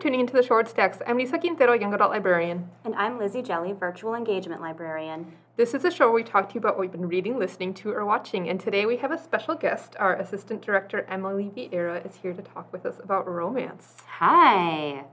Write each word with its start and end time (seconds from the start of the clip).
Thank 0.00 0.06
you 0.06 0.12
for 0.12 0.16
tuning 0.16 0.28
into 0.28 0.32
the 0.32 0.46
Short 0.46 0.66
Stacks. 0.66 0.98
I'm 1.06 1.18
Lisa 1.18 1.36
Quintero, 1.36 1.74
Young 1.74 1.92
Adult 1.92 2.10
Librarian. 2.10 2.70
And 2.86 2.94
I'm 2.94 3.18
Lizzie 3.18 3.42
Jelly, 3.42 3.74
Virtual 3.74 4.14
Engagement 4.14 4.62
Librarian. 4.62 5.30
This 5.56 5.74
is 5.74 5.84
a 5.84 5.90
show 5.90 6.06
where 6.06 6.14
we 6.14 6.22
talk 6.22 6.48
to 6.48 6.54
you 6.54 6.58
about 6.58 6.78
what 6.78 6.80
we've 6.80 6.90
been 6.90 7.06
reading, 7.06 7.38
listening 7.38 7.74
to, 7.74 7.92
or 7.92 8.06
watching. 8.06 8.48
And 8.48 8.58
today 8.58 8.86
we 8.86 8.96
have 8.96 9.12
a 9.12 9.22
special 9.22 9.54
guest. 9.56 9.96
Our 9.98 10.16
Assistant 10.16 10.62
Director, 10.62 11.04
Emily 11.06 11.52
Vieyra, 11.54 12.06
is 12.06 12.16
here 12.16 12.32
to 12.32 12.40
talk 12.40 12.72
with 12.72 12.86
us 12.86 12.98
about 12.98 13.28
romance. 13.28 13.96
Hi. 14.06 15.04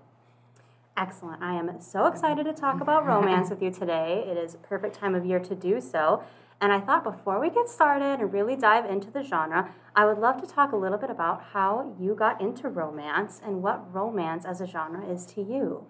Excellent. 0.95 1.43
I 1.43 1.55
am 1.55 1.81
so 1.81 2.05
excited 2.05 2.45
to 2.45 2.53
talk 2.53 2.79
about 2.79 3.05
romance 3.05 3.49
with 3.49 3.61
you 3.61 3.71
today. 3.71 4.23
It 4.25 4.37
is 4.37 4.53
a 4.53 4.59
perfect 4.59 4.95
time 4.95 5.15
of 5.15 5.25
year 5.25 5.39
to 5.39 5.53
do 5.53 5.81
so. 5.81 6.23
And 6.59 6.73
I 6.73 6.79
thought 6.79 7.03
before 7.03 7.39
we 7.39 7.49
get 7.49 7.69
started 7.69 8.19
and 8.19 8.33
really 8.33 8.55
dive 8.55 8.85
into 8.85 9.11
the 9.11 9.21
genre, 9.21 9.73
I 9.95 10.05
would 10.05 10.17
love 10.17 10.41
to 10.41 10.47
talk 10.47 10.71
a 10.71 10.75
little 10.75 10.97
bit 10.97 11.11
about 11.11 11.43
how 11.53 11.95
you 11.99 12.15
got 12.15 12.41
into 12.41 12.67
romance 12.67 13.39
and 13.45 13.61
what 13.61 13.93
romance 13.93 14.43
as 14.43 14.59
a 14.59 14.65
genre 14.65 15.07
is 15.07 15.25
to 15.27 15.41
you. 15.41 15.85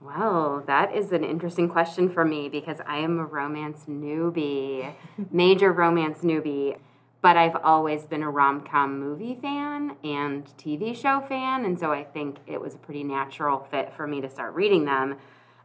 Well, 0.00 0.62
that 0.66 0.94
is 0.94 1.12
an 1.12 1.24
interesting 1.24 1.68
question 1.68 2.08
for 2.08 2.24
me 2.24 2.48
because 2.48 2.78
I 2.86 2.98
am 2.98 3.18
a 3.18 3.24
romance 3.24 3.84
newbie, 3.88 4.92
major 5.30 5.72
romance 5.72 6.20
newbie. 6.20 6.78
But 7.20 7.36
I've 7.36 7.56
always 7.56 8.06
been 8.06 8.22
a 8.22 8.30
rom 8.30 8.60
com 8.60 9.00
movie 9.00 9.36
fan 9.42 9.96
and 10.04 10.46
TV 10.56 10.96
show 10.96 11.20
fan, 11.20 11.64
and 11.64 11.76
so 11.78 11.90
I 11.90 12.04
think 12.04 12.38
it 12.46 12.60
was 12.60 12.76
a 12.76 12.78
pretty 12.78 13.02
natural 13.02 13.66
fit 13.72 13.92
for 13.92 14.06
me 14.06 14.20
to 14.20 14.30
start 14.30 14.54
reading 14.54 14.84
them. 14.84 15.16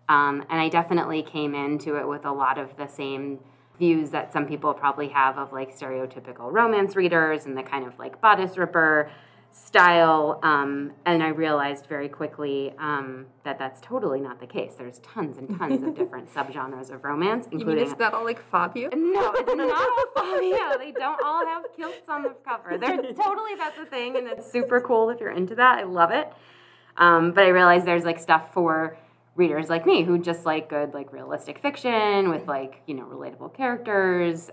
Um, 0.10 0.44
and 0.50 0.60
I 0.60 0.68
definitely 0.70 1.22
came 1.22 1.54
into 1.54 1.96
it 1.98 2.08
with 2.08 2.26
a 2.26 2.32
lot 2.32 2.58
of 2.58 2.76
the 2.76 2.88
same 2.88 3.40
views 3.84 4.12
that 4.12 4.32
some 4.32 4.46
people 4.46 4.74
probably 4.74 5.10
have 5.10 5.38
of 5.38 5.52
like 5.52 5.78
stereotypical 5.78 6.50
romance 6.52 6.96
readers 6.96 7.46
and 7.46 7.58
the 7.58 7.64
kind 7.64 7.86
of 7.86 7.98
like 8.00 8.22
bodice 8.22 8.58
ripper 8.58 9.12
style. 9.52 10.40
Um, 10.42 10.94
and 11.06 11.22
I 11.22 11.28
realized 11.28 11.88
very 11.88 12.08
quickly 12.08 12.74
um, 12.80 13.26
that 13.44 13.60
that's 13.60 13.82
totally 13.82 14.22
not 14.22 14.40
the 14.40 14.48
case. 14.48 14.76
There's 14.78 15.00
tons 15.00 15.38
and 15.38 15.58
tons 15.58 15.84
of 15.84 15.96
different 15.96 16.34
subgenres 16.36 16.92
of 16.94 17.04
romance, 17.04 17.46
including. 17.52 17.68
You 17.68 17.84
mean 17.84 17.92
it's 17.92 18.00
not 18.00 18.14
all 18.14 18.24
like 18.24 18.42
Fabio? 18.50 18.90
No, 18.96 19.34
it's 19.36 19.54
not 19.54 19.72
all 20.16 20.24
Fabio. 20.24 20.78
They 20.80 20.94
don't 20.94 21.22
all 21.26 21.46
have 21.46 21.64
kilts 21.76 22.08
on 22.08 22.24
the 22.24 22.36
cover. 22.48 22.78
They're 22.78 22.98
totally 23.26 23.56
that's 23.58 23.78
a 23.78 23.86
thing, 23.86 24.16
and 24.16 24.28
it's 24.28 24.50
super 24.50 24.80
cool 24.80 25.10
if 25.10 25.20
you're 25.20 25.32
into 25.32 25.56
that. 25.56 25.80
I 25.80 25.84
love 25.84 26.12
it. 26.12 26.32
Um, 26.96 27.34
but 27.34 27.44
I 27.44 27.50
realized 27.50 27.86
there's 27.86 28.06
like 28.06 28.20
stuff 28.20 28.54
for 28.54 28.98
readers 29.36 29.70
like 29.70 29.86
me 29.86 30.04
who 30.04 30.18
just 30.20 30.46
like 30.46 30.70
good 30.70 30.94
like 30.94 31.12
realistic 31.12 31.60
fiction 31.60 32.30
with 32.30 32.48
like 32.48 32.82
you 32.86 32.94
know 32.94 33.06
relatable 33.06 33.54
characters 33.54 34.50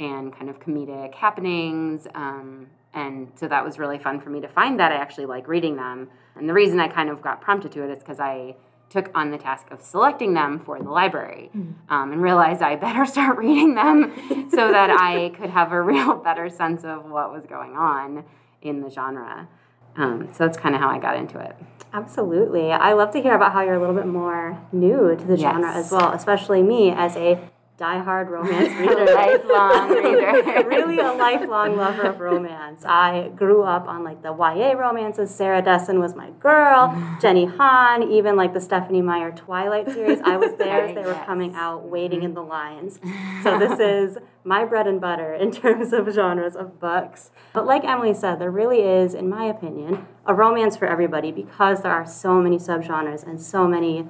and 0.00 0.34
kind 0.36 0.50
of 0.50 0.60
comedic 0.60 1.14
happenings 1.14 2.06
um, 2.14 2.66
and 2.94 3.30
so 3.34 3.48
that 3.48 3.64
was 3.64 3.78
really 3.78 3.98
fun 3.98 4.20
for 4.20 4.30
me 4.30 4.40
to 4.40 4.48
find 4.48 4.78
that 4.78 4.92
i 4.92 4.96
actually 4.96 5.26
like 5.26 5.48
reading 5.48 5.76
them 5.76 6.08
and 6.36 6.48
the 6.48 6.52
reason 6.52 6.78
i 6.78 6.88
kind 6.88 7.08
of 7.08 7.22
got 7.22 7.40
prompted 7.40 7.72
to 7.72 7.82
it 7.82 7.90
is 7.90 7.98
because 7.98 8.20
i 8.20 8.54
took 8.90 9.10
on 9.14 9.30
the 9.30 9.36
task 9.36 9.66
of 9.70 9.82
selecting 9.82 10.32
them 10.32 10.60
for 10.64 10.78
the 10.82 10.90
library 10.90 11.50
mm. 11.56 11.74
um, 11.88 12.12
and 12.12 12.22
realized 12.22 12.60
i 12.60 12.76
better 12.76 13.06
start 13.14 13.38
reading 13.38 13.74
them 13.74 14.12
so 14.50 14.70
that 14.70 14.90
i 14.90 15.30
could 15.38 15.50
have 15.50 15.72
a 15.72 15.80
real 15.80 16.14
better 16.16 16.50
sense 16.50 16.84
of 16.84 17.08
what 17.10 17.32
was 17.32 17.46
going 17.46 17.74
on 17.74 18.24
in 18.60 18.82
the 18.82 18.90
genre 18.90 19.48
um, 19.98 20.28
so 20.32 20.46
that's 20.46 20.56
kind 20.56 20.74
of 20.74 20.80
how 20.80 20.88
I 20.88 20.98
got 20.98 21.16
into 21.16 21.38
it. 21.38 21.56
Absolutely. 21.92 22.70
I 22.70 22.92
love 22.92 23.10
to 23.12 23.20
hear 23.20 23.34
about 23.34 23.52
how 23.52 23.62
you're 23.62 23.74
a 23.74 23.80
little 23.80 23.94
bit 23.94 24.06
more 24.06 24.60
new 24.72 25.16
to 25.16 25.24
the 25.24 25.36
yes. 25.36 25.40
genre 25.40 25.74
as 25.74 25.90
well, 25.90 26.12
especially 26.12 26.62
me 26.62 26.90
as 26.90 27.16
a 27.16 27.38
diehard 27.78 28.28
romance 28.28 28.74
reader. 28.78 29.14
lifelong 29.14 29.90
reader. 29.90 30.68
really 30.68 30.98
a 30.98 31.12
lifelong 31.12 31.76
lover 31.76 32.02
of 32.02 32.18
romance. 32.18 32.84
I 32.84 33.30
grew 33.36 33.62
up 33.62 33.86
on 33.86 34.02
like 34.02 34.22
the 34.22 34.32
YA 34.32 34.72
romances. 34.72 35.32
Sarah 35.32 35.62
Dessen 35.62 36.00
was 36.00 36.16
my 36.16 36.30
girl. 36.40 36.92
Jenny 37.20 37.46
Han, 37.46 38.10
even 38.10 38.34
like 38.34 38.52
the 38.52 38.60
Stephenie 38.60 39.02
Meyer 39.02 39.30
Twilight 39.30 39.90
series. 39.90 40.20
I 40.24 40.36
was 40.36 40.56
there 40.58 40.86
as 40.86 40.94
they 40.94 41.02
were 41.02 41.12
yes. 41.12 41.26
coming 41.26 41.54
out, 41.54 41.88
waiting 41.88 42.24
in 42.24 42.34
the 42.34 42.40
mm-hmm. 42.40 42.50
lines. 42.50 42.98
So 43.44 43.58
this 43.58 43.78
is 43.78 44.18
my 44.42 44.64
bread 44.64 44.88
and 44.88 45.00
butter 45.00 45.32
in 45.34 45.52
terms 45.52 45.92
of 45.92 46.08
genres 46.12 46.56
of 46.56 46.80
books. 46.80 47.30
But 47.52 47.64
like 47.64 47.84
Emily 47.84 48.14
said, 48.14 48.40
there 48.40 48.50
really 48.50 48.80
is, 48.80 49.14
in 49.14 49.28
my 49.28 49.44
opinion, 49.44 50.06
a 50.26 50.34
romance 50.34 50.76
for 50.76 50.86
everybody 50.86 51.30
because 51.30 51.82
there 51.82 51.92
are 51.92 52.06
so 52.06 52.40
many 52.40 52.56
subgenres 52.56 53.24
and 53.24 53.40
so 53.40 53.68
many 53.68 54.06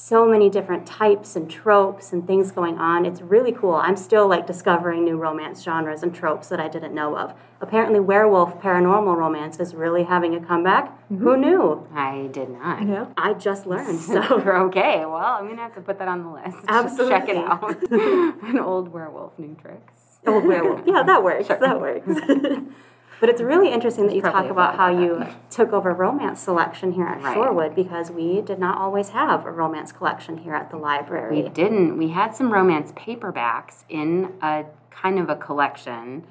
so 0.00 0.26
many 0.26 0.48
different 0.48 0.86
types 0.86 1.36
and 1.36 1.50
tropes 1.50 2.12
and 2.12 2.26
things 2.26 2.50
going 2.50 2.78
on. 2.78 3.04
It's 3.04 3.20
really 3.20 3.52
cool. 3.52 3.74
I'm 3.74 3.96
still 3.96 4.26
like 4.26 4.46
discovering 4.46 5.04
new 5.04 5.16
romance 5.16 5.62
genres 5.62 6.02
and 6.02 6.14
tropes 6.14 6.48
that 6.48 6.58
I 6.58 6.68
didn't 6.68 6.94
know 6.94 7.18
of. 7.18 7.34
Apparently, 7.60 8.00
werewolf 8.00 8.58
paranormal 8.60 9.14
romance 9.14 9.60
is 9.60 9.74
really 9.74 10.04
having 10.04 10.34
a 10.34 10.40
comeback. 10.40 10.86
Mm-hmm. 10.88 11.18
Who 11.18 11.36
knew? 11.36 11.88
I 11.94 12.28
did 12.32 12.48
not. 12.48 12.86
Yeah. 12.88 13.06
I 13.18 13.34
just 13.34 13.66
learned. 13.66 14.00
So 14.00 14.22
okay, 14.66 15.00
well, 15.00 15.16
I'm 15.16 15.46
gonna 15.46 15.62
have 15.62 15.74
to 15.74 15.82
put 15.82 15.98
that 15.98 16.08
on 16.08 16.22
the 16.22 16.30
list. 16.30 16.64
Absolutely, 16.66 17.18
check 17.18 17.28
it 17.28 17.36
out. 17.36 17.92
An 18.48 18.58
old 18.58 18.88
werewolf, 18.88 19.38
new 19.38 19.54
tricks. 19.60 20.18
Old 20.26 20.46
werewolf. 20.46 20.80
Yeah, 20.86 21.02
that 21.02 21.22
works. 21.22 21.46
Sure. 21.46 21.58
That 21.60 21.78
works. 21.78 22.08
But 23.20 23.28
it's 23.28 23.42
really 23.42 23.70
interesting 23.70 24.06
that 24.06 24.16
you 24.16 24.22
talk 24.22 24.46
about 24.46 24.76
how 24.76 24.88
you 24.88 25.26
took 25.50 25.74
over 25.74 25.92
romance 25.92 26.40
selection 26.40 26.92
here 26.92 27.06
at 27.06 27.22
right. 27.22 27.36
Shorewood 27.36 27.74
because 27.74 28.10
we 28.10 28.40
did 28.40 28.58
not 28.58 28.78
always 28.78 29.10
have 29.10 29.44
a 29.44 29.50
romance 29.50 29.92
collection 29.92 30.38
here 30.38 30.54
at 30.54 30.70
the 30.70 30.78
library. 30.78 31.42
We 31.42 31.48
didn't. 31.50 31.98
We 31.98 32.08
had 32.08 32.34
some 32.34 32.50
romance 32.50 32.92
paperbacks 32.92 33.84
in 33.90 34.32
a 34.40 34.64
kind 34.90 35.18
of 35.18 35.28
a 35.28 35.36
collection, 35.36 36.26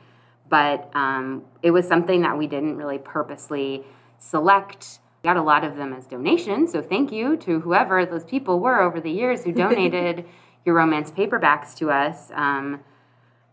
but 0.50 0.90
um, 0.96 1.46
it 1.62 1.70
was 1.70 1.88
something 1.88 2.24
that 2.24 2.36
we 2.36 2.48
didn't 2.48 2.76
really 2.76 2.98
purposely 2.98 3.84
select. 4.18 5.00
We 5.24 5.28
got 5.28 5.38
a 5.38 5.44
lot 5.44 5.64
of 5.64 5.76
them 5.76 5.94
as 5.94 6.08
donations, 6.08 6.72
so 6.72 6.82
thank 6.82 7.12
you 7.12 7.38
to 7.38 7.60
whoever 7.60 8.04
those 8.04 8.24
people 8.24 8.60
were 8.60 8.82
over 8.82 9.00
the 9.00 9.12
years 9.12 9.44
who 9.44 9.52
donated 9.66 10.26
your 10.66 10.74
romance 10.74 11.12
paperbacks 11.12 11.76
to 11.76 11.92
us. 11.92 12.32
Um, 12.34 12.80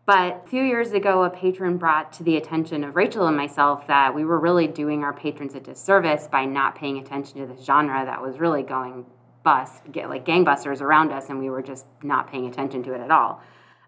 but 0.07 0.43
a 0.45 0.49
few 0.49 0.63
years 0.63 0.93
ago, 0.93 1.25
a 1.25 1.31
patron 1.31 1.77
brought 1.77 2.13
to 2.15 2.23
the 2.23 2.37
attention 2.37 2.85
of 2.85 2.95
Rachel 2.95 3.27
and 3.27 3.37
myself 3.37 3.87
that 3.89 4.15
we 4.15 4.25
were 4.25 4.39
really 4.39 4.69
doing 4.69 5.03
our 5.03 5.13
patrons 5.13 5.55
a 5.55 5.61
disservice 5.61 6.29
by 6.29 6.45
not 6.45 6.77
paying 6.77 6.99
attention 6.99 7.41
to 7.41 7.53
the 7.53 7.61
genre 7.61 8.05
that 8.05 8.23
was 8.23 8.39
really 8.39 8.63
going 8.63 9.05
bust, 9.43 9.83
get 9.93 10.09
like 10.09 10.25
gangbusters 10.25 10.81
around 10.81 11.13
us, 11.13 11.29
and 11.29 11.39
we 11.39 11.51
were 11.51 11.63
just 11.63 11.87
not 12.03 12.31
paying 12.31 12.47
attention 12.47 12.83
to 12.85 12.95
it 12.95 13.01
at 13.01 13.11
all. 13.11 13.43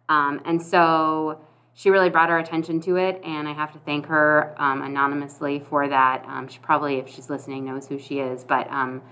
Um, 0.09 0.41
and 0.45 0.61
so 0.61 1.41
she 1.75 1.91
really 1.91 2.11
brought 2.11 2.31
our 2.31 2.41
attention 2.41 2.81
to 2.81 2.97
it, 2.97 3.21
and 3.25 3.49
I 3.49 3.53
have 3.53 3.73
to 3.73 3.79
thank 3.79 4.07
her 4.07 4.55
um, 4.59 4.83
anonymously 4.83 5.61
for 5.61 5.89
that. 5.89 6.25
Um, 6.27 6.49
she 6.49 6.59
probably, 6.59 6.97
if 6.99 7.09
she's 7.09 7.31
listening, 7.31 7.65
knows 7.65 7.87
who 7.87 7.99
she 7.99 8.19
is, 8.19 8.43
but 8.43 8.69
um, 8.71 9.03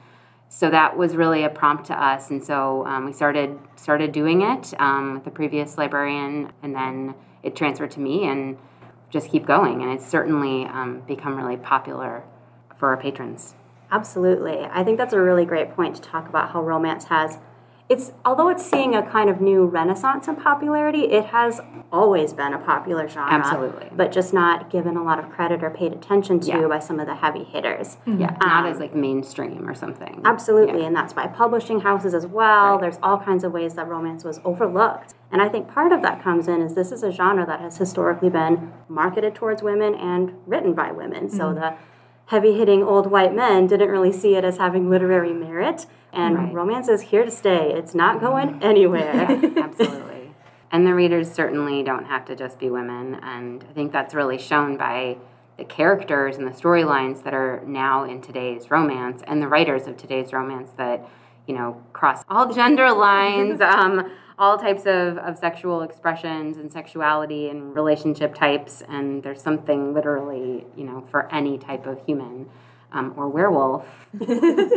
so 0.48 0.70
that 0.70 0.96
was 0.96 1.16
really 1.16 1.44
a 1.44 1.48
prompt 1.48 1.86
to 1.86 1.94
us, 1.94 2.30
and 2.30 2.42
so 2.42 2.86
um, 2.86 3.04
we 3.04 3.12
started 3.12 3.58
started 3.76 4.12
doing 4.12 4.42
it 4.42 4.72
um, 4.78 5.14
with 5.14 5.24
the 5.24 5.30
previous 5.30 5.76
librarian, 5.76 6.52
and 6.62 6.74
then 6.74 7.14
it 7.42 7.56
transferred 7.56 7.90
to 7.92 8.00
me, 8.00 8.28
and 8.28 8.56
just 9.10 9.30
keep 9.30 9.46
going. 9.46 9.82
And 9.82 9.92
it's 9.92 10.06
certainly 10.06 10.64
um, 10.66 11.02
become 11.06 11.36
really 11.36 11.56
popular 11.56 12.22
for 12.78 12.90
our 12.90 12.96
patrons. 12.96 13.54
Absolutely, 13.90 14.64
I 14.64 14.84
think 14.84 14.98
that's 14.98 15.12
a 15.12 15.20
really 15.20 15.44
great 15.44 15.74
point 15.74 15.96
to 15.96 16.02
talk 16.02 16.28
about 16.28 16.50
how 16.50 16.62
romance 16.62 17.04
has 17.04 17.38
it's 17.88 18.10
although 18.24 18.48
it's 18.48 18.68
seeing 18.68 18.96
a 18.96 19.02
kind 19.02 19.30
of 19.30 19.40
new 19.40 19.64
renaissance 19.64 20.26
in 20.26 20.34
popularity, 20.36 21.02
it 21.02 21.26
has 21.26 21.60
always 21.92 22.32
been 22.32 22.52
a 22.52 22.58
popular 22.58 23.06
genre. 23.06 23.32
Absolutely. 23.32 23.88
But 23.92 24.10
just 24.10 24.34
not 24.34 24.70
given 24.70 24.96
a 24.96 25.04
lot 25.04 25.20
of 25.20 25.30
credit 25.30 25.62
or 25.62 25.70
paid 25.70 25.92
attention 25.92 26.40
to 26.40 26.48
yeah. 26.48 26.66
by 26.66 26.80
some 26.80 26.98
of 26.98 27.06
the 27.06 27.14
heavy 27.14 27.44
hitters. 27.44 27.96
Mm-hmm. 28.06 28.22
Yeah, 28.22 28.30
um, 28.40 28.48
not 28.48 28.66
as 28.66 28.78
like 28.80 28.94
mainstream 28.94 29.68
or 29.68 29.74
something. 29.74 30.20
Absolutely, 30.24 30.80
yeah. 30.80 30.86
and 30.86 30.96
that's 30.96 31.12
by 31.12 31.28
publishing 31.28 31.80
houses 31.80 32.12
as 32.12 32.26
well. 32.26 32.72
Right. 32.72 32.80
There's 32.80 32.98
all 33.04 33.18
kinds 33.18 33.44
of 33.44 33.52
ways 33.52 33.74
that 33.74 33.86
romance 33.86 34.24
was 34.24 34.40
overlooked. 34.44 35.14
And 35.30 35.40
I 35.40 35.48
think 35.48 35.72
part 35.72 35.92
of 35.92 36.02
that 36.02 36.22
comes 36.22 36.48
in 36.48 36.62
is 36.62 36.74
this 36.74 36.90
is 36.90 37.04
a 37.04 37.12
genre 37.12 37.46
that 37.46 37.60
has 37.60 37.78
historically 37.78 38.30
been 38.30 38.72
marketed 38.88 39.34
towards 39.36 39.62
women 39.62 39.94
and 39.94 40.34
written 40.46 40.72
by 40.72 40.90
women. 40.90 41.26
Mm-hmm. 41.26 41.36
So 41.36 41.54
the 41.54 41.76
heavy 42.26 42.54
hitting 42.58 42.82
old 42.82 43.10
white 43.10 43.34
men 43.34 43.66
didn't 43.66 43.88
really 43.88 44.12
see 44.12 44.34
it 44.36 44.44
as 44.44 44.58
having 44.58 44.90
literary 44.90 45.32
merit. 45.32 45.86
And 46.12 46.36
right. 46.36 46.54
romance 46.54 46.88
is 46.88 47.02
here 47.02 47.24
to 47.24 47.30
stay, 47.30 47.72
it's 47.72 47.94
not 47.94 48.20
going 48.20 48.62
anywhere. 48.62 49.30
Yeah, 49.42 49.50
absolutely. 49.64 50.34
and 50.70 50.86
the 50.86 50.94
readers 50.94 51.30
certainly 51.30 51.82
don't 51.82 52.06
have 52.06 52.24
to 52.26 52.36
just 52.36 52.58
be 52.58 52.70
women. 52.70 53.16
And 53.16 53.64
I 53.68 53.72
think 53.72 53.92
that's 53.92 54.14
really 54.14 54.38
shown 54.38 54.76
by 54.76 55.18
the 55.56 55.64
characters 55.64 56.36
and 56.36 56.46
the 56.46 56.52
storylines 56.52 57.22
that 57.24 57.34
are 57.34 57.62
now 57.66 58.04
in 58.04 58.20
today's 58.20 58.70
romance 58.70 59.22
and 59.26 59.40
the 59.40 59.48
writers 59.48 59.86
of 59.86 59.96
today's 59.96 60.32
romance 60.32 60.70
that, 60.76 61.08
you 61.46 61.54
know, 61.54 61.82
cross 61.92 62.24
all 62.28 62.52
gender 62.52 62.92
lines. 62.92 63.60
um, 63.60 64.10
all 64.38 64.58
types 64.58 64.82
of, 64.82 65.18
of 65.18 65.38
sexual 65.38 65.82
expressions 65.82 66.56
and 66.58 66.70
sexuality 66.70 67.48
and 67.48 67.74
relationship 67.74 68.34
types, 68.34 68.82
and 68.88 69.22
there's 69.22 69.40
something 69.40 69.94
literally, 69.94 70.66
you 70.76 70.84
know, 70.84 71.04
for 71.10 71.32
any 71.32 71.58
type 71.58 71.86
of 71.86 72.04
human. 72.04 72.48
Um, 72.92 73.12
or 73.16 73.28
werewolf, 73.28 73.84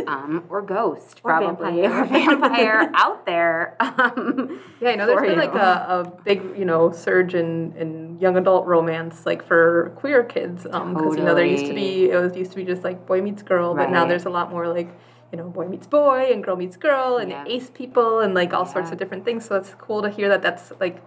um, 0.08 0.44
or 0.50 0.60
ghost, 0.60 1.20
or 1.22 1.30
probably, 1.30 1.82
vampire. 1.82 2.02
or 2.02 2.04
vampire 2.40 2.90
out 2.92 3.24
there. 3.24 3.76
Um, 3.78 4.60
yeah, 4.80 4.90
I 4.90 4.94
know 4.96 5.06
there's 5.06 5.20
been 5.22 5.30
you. 5.30 5.36
like 5.36 5.54
a, 5.54 5.86
a, 5.88 6.22
big, 6.24 6.42
you 6.58 6.64
know, 6.64 6.90
surge 6.90 7.34
in, 7.34 7.72
in 7.76 8.10
young 8.20 8.36
adult 8.36 8.66
romance 8.66 9.24
like 9.24 9.46
for 9.46 9.92
queer 9.96 10.22
kids 10.22 10.64
because 10.64 11.16
you 11.16 11.22
know 11.22 11.34
there 11.34 11.46
used 11.46 11.66
to 11.66 11.72
be 11.72 12.10
it 12.10 12.20
was 12.20 12.36
used 12.36 12.50
to 12.50 12.56
be 12.56 12.64
just 12.64 12.84
like 12.84 13.06
boy 13.06 13.22
meets 13.22 13.42
girl 13.42 13.74
but 13.74 13.90
now 13.90 14.04
there's 14.04 14.26
a 14.26 14.30
lot 14.30 14.50
more 14.50 14.68
like 14.68 14.90
you 15.32 15.38
know 15.38 15.48
boy 15.48 15.66
meets 15.66 15.86
boy 15.86 16.30
and 16.32 16.42
girl 16.44 16.56
meets 16.56 16.76
girl 16.76 17.16
and 17.18 17.30
Yeah. 17.30 17.44
ace 17.46 17.70
people 17.70 18.20
and 18.20 18.34
like 18.34 18.52
all 18.52 18.66
sorts 18.66 18.90
of 18.90 18.98
different 18.98 19.24
things 19.24 19.44
so 19.44 19.56
it's 19.56 19.74
cool 19.78 20.02
to 20.02 20.10
hear 20.10 20.28
that 20.28 20.42
that's 20.42 20.72
like 20.80 21.00